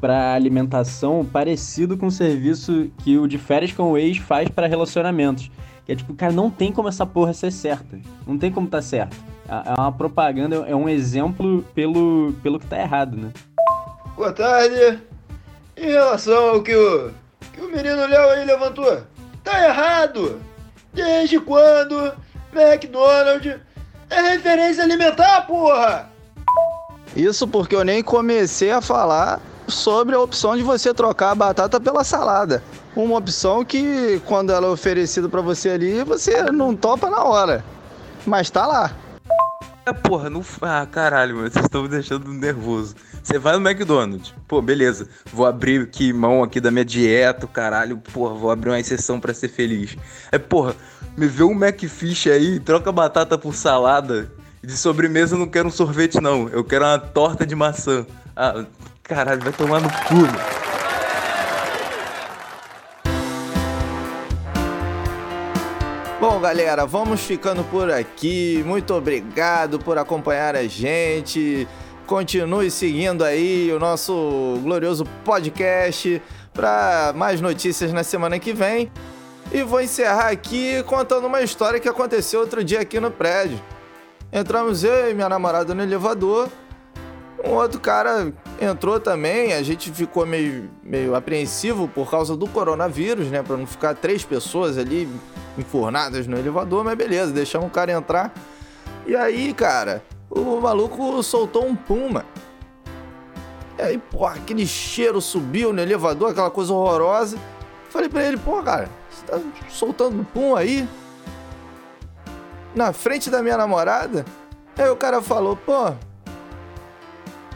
para 0.00 0.34
alimentação 0.34 1.24
parecido 1.24 1.96
com 1.96 2.08
o 2.08 2.10
serviço 2.10 2.90
que 2.98 3.16
o 3.16 3.26
de 3.26 3.38
férias 3.38 3.72
com 3.72 3.92
o 3.92 3.96
ex 3.96 4.18
faz 4.18 4.48
para 4.48 4.66
relacionamentos. 4.66 5.50
Que 5.84 5.92
é 5.92 5.96
tipo, 5.96 6.12
cara, 6.14 6.32
não 6.32 6.50
tem 6.50 6.72
como 6.72 6.88
essa 6.88 7.06
porra 7.06 7.32
ser 7.32 7.52
certa. 7.52 7.98
Não 8.26 8.36
tem 8.36 8.50
como 8.50 8.66
tá 8.66 8.82
certo. 8.82 9.16
É 9.48 9.70
é 9.70 9.80
uma 9.80 9.92
propaganda, 9.92 10.56
é 10.66 10.74
um 10.74 10.88
exemplo 10.88 11.64
pelo, 11.74 12.34
pelo 12.42 12.58
que 12.58 12.66
tá 12.66 12.78
errado, 12.78 13.16
né? 13.16 13.30
Boa 14.16 14.32
tarde. 14.32 14.98
Em 15.76 15.86
relação 15.86 16.50
ao 16.50 16.62
que 16.62 16.74
o, 16.74 17.12
que 17.56 17.62
o 17.62 17.70
menino 17.70 18.06
Léo 18.06 18.30
aí 18.30 18.44
levantou, 18.44 19.02
tá 19.42 19.64
errado. 19.64 20.40
Desde 20.92 21.40
quando 21.40 22.12
McDonald's 22.52 23.56
é 24.10 24.20
referência 24.20 24.84
alimentar, 24.84 25.46
porra? 25.46 26.10
Isso 27.16 27.48
porque 27.48 27.74
eu 27.74 27.82
nem 27.82 28.02
comecei 28.02 28.70
a 28.70 28.82
falar 28.82 29.40
sobre 29.66 30.14
a 30.14 30.20
opção 30.20 30.56
de 30.56 30.62
você 30.62 30.92
trocar 30.92 31.30
a 31.30 31.34
batata 31.34 31.80
pela 31.80 32.04
salada. 32.04 32.62
Uma 32.94 33.16
opção 33.16 33.64
que, 33.64 34.20
quando 34.26 34.52
ela 34.52 34.66
é 34.66 34.70
oferecida 34.70 35.28
pra 35.28 35.40
você 35.40 35.70
ali, 35.70 36.04
você 36.04 36.42
não 36.44 36.76
topa 36.76 37.10
na 37.10 37.24
hora. 37.24 37.64
Mas 38.26 38.50
tá 38.50 38.66
lá. 38.66 38.92
É, 39.88 39.92
porra, 39.92 40.28
não. 40.28 40.44
Ah, 40.62 40.84
caralho, 40.84 41.36
mano, 41.36 41.48
vocês 41.48 41.64
estão 41.64 41.84
me 41.84 41.88
deixando 41.88 42.28
nervoso. 42.32 42.96
Você 43.22 43.38
vai 43.38 43.56
no 43.56 43.70
McDonald's, 43.70 44.34
pô, 44.48 44.60
beleza. 44.60 45.08
Vou 45.32 45.46
abrir 45.46 45.82
aqui 45.82 46.12
mão 46.12 46.42
aqui 46.42 46.60
da 46.60 46.72
minha 46.72 46.84
dieta, 46.84 47.46
caralho, 47.46 47.96
porra, 47.96 48.34
vou 48.34 48.50
abrir 48.50 48.70
uma 48.70 48.80
exceção 48.80 49.20
pra 49.20 49.32
ser 49.32 49.46
feliz. 49.46 49.96
É, 50.32 50.38
porra, 50.38 50.74
me 51.16 51.28
vê 51.28 51.44
um 51.44 51.52
McFish 51.52 52.28
aí, 52.28 52.58
troca 52.58 52.90
batata 52.90 53.38
por 53.38 53.54
salada. 53.54 54.28
De 54.60 54.76
sobremesa 54.76 55.36
eu 55.36 55.38
não 55.38 55.46
quero 55.46 55.68
um 55.68 55.70
sorvete, 55.70 56.20
não. 56.20 56.48
Eu 56.48 56.64
quero 56.64 56.84
uma 56.84 56.98
torta 56.98 57.46
de 57.46 57.54
maçã. 57.54 58.04
Ah, 58.34 58.64
caralho, 59.04 59.40
vai 59.40 59.52
tomar 59.52 59.80
no 59.80 59.88
cu, 59.88 60.14
mano. 60.14 60.65
Galera, 66.46 66.86
vamos 66.86 67.22
ficando 67.22 67.64
por 67.64 67.90
aqui. 67.90 68.62
Muito 68.64 68.94
obrigado 68.94 69.80
por 69.80 69.98
acompanhar 69.98 70.54
a 70.54 70.64
gente. 70.68 71.66
Continue 72.06 72.70
seguindo 72.70 73.24
aí 73.24 73.72
o 73.72 73.80
nosso 73.80 74.56
glorioso 74.62 75.04
podcast 75.24 76.22
para 76.54 77.12
mais 77.16 77.40
notícias 77.40 77.92
na 77.92 78.04
semana 78.04 78.38
que 78.38 78.52
vem. 78.52 78.92
E 79.50 79.64
vou 79.64 79.80
encerrar 79.80 80.28
aqui 80.28 80.84
contando 80.84 81.26
uma 81.26 81.42
história 81.42 81.80
que 81.80 81.88
aconteceu 81.88 82.38
outro 82.38 82.62
dia 82.62 82.80
aqui 82.80 83.00
no 83.00 83.10
prédio. 83.10 83.60
Entramos 84.32 84.84
eu 84.84 85.10
e 85.10 85.14
minha 85.14 85.28
namorada 85.28 85.74
no 85.74 85.82
elevador. 85.82 86.48
Um 87.44 87.54
outro 87.54 87.80
cara 87.80 88.32
entrou 88.60 88.98
também, 88.98 89.52
a 89.52 89.62
gente 89.62 89.92
ficou 89.92 90.24
meio, 90.26 90.70
meio 90.82 91.14
apreensivo 91.14 91.88
por 91.88 92.10
causa 92.10 92.36
do 92.36 92.46
coronavírus, 92.48 93.28
né? 93.28 93.42
Pra 93.42 93.56
não 93.56 93.66
ficar 93.66 93.94
três 93.94 94.24
pessoas 94.24 94.78
ali 94.78 95.08
enfornadas 95.58 96.26
no 96.26 96.38
elevador, 96.38 96.84
mas 96.84 96.96
beleza, 96.96 97.32
deixamos 97.32 97.68
o 97.68 97.70
cara 97.70 97.92
entrar. 97.92 98.32
E 99.06 99.14
aí, 99.14 99.52
cara, 99.54 100.02
o 100.30 100.60
maluco 100.60 101.22
soltou 101.22 101.66
um 101.66 101.74
puma. 101.74 102.24
E 103.78 103.82
aí, 103.82 103.98
pô, 103.98 104.26
aquele 104.26 104.66
cheiro 104.66 105.20
subiu 105.20 105.72
no 105.72 105.80
elevador, 105.80 106.30
aquela 106.30 106.50
coisa 106.50 106.72
horrorosa. 106.72 107.38
Falei 107.90 108.08
pra 108.08 108.24
ele, 108.24 108.36
pô, 108.36 108.62
cara, 108.62 108.88
você 109.10 109.24
tá 109.26 109.40
soltando 109.68 110.26
pum 110.32 110.56
aí? 110.56 110.88
Na 112.74 112.92
frente 112.92 113.30
da 113.30 113.42
minha 113.42 113.56
namorada? 113.56 114.24
Aí 114.76 114.88
o 114.88 114.96
cara 114.96 115.22
falou, 115.22 115.56
pô, 115.56 115.94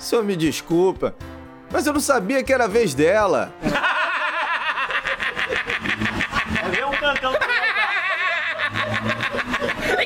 o 0.01 0.03
senhor 0.03 0.25
me 0.25 0.35
desculpa, 0.35 1.15
mas 1.71 1.87
eu 1.87 1.93
não 1.93 2.01
sabia 2.01 2.43
que 2.43 2.51
era 2.53 2.65
a 2.65 2.69
vez 2.69 2.95
dela. 2.95 3.53
Vem 6.71 6.85
um 6.85 6.93
cantão 6.93 7.33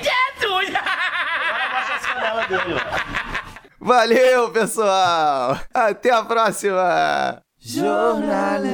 Jesus! 0.02 0.74
Agora 0.74 1.68
baixa 1.70 1.94
as 1.94 2.06
canelas 2.06 2.48
dele, 2.48 2.74
ó. 2.74 2.80
Valeu, 3.78 4.50
pessoal! 4.50 5.60
Até 5.72 6.10
a 6.10 6.24
próxima! 6.24 7.40
Jornaleco 7.60 8.64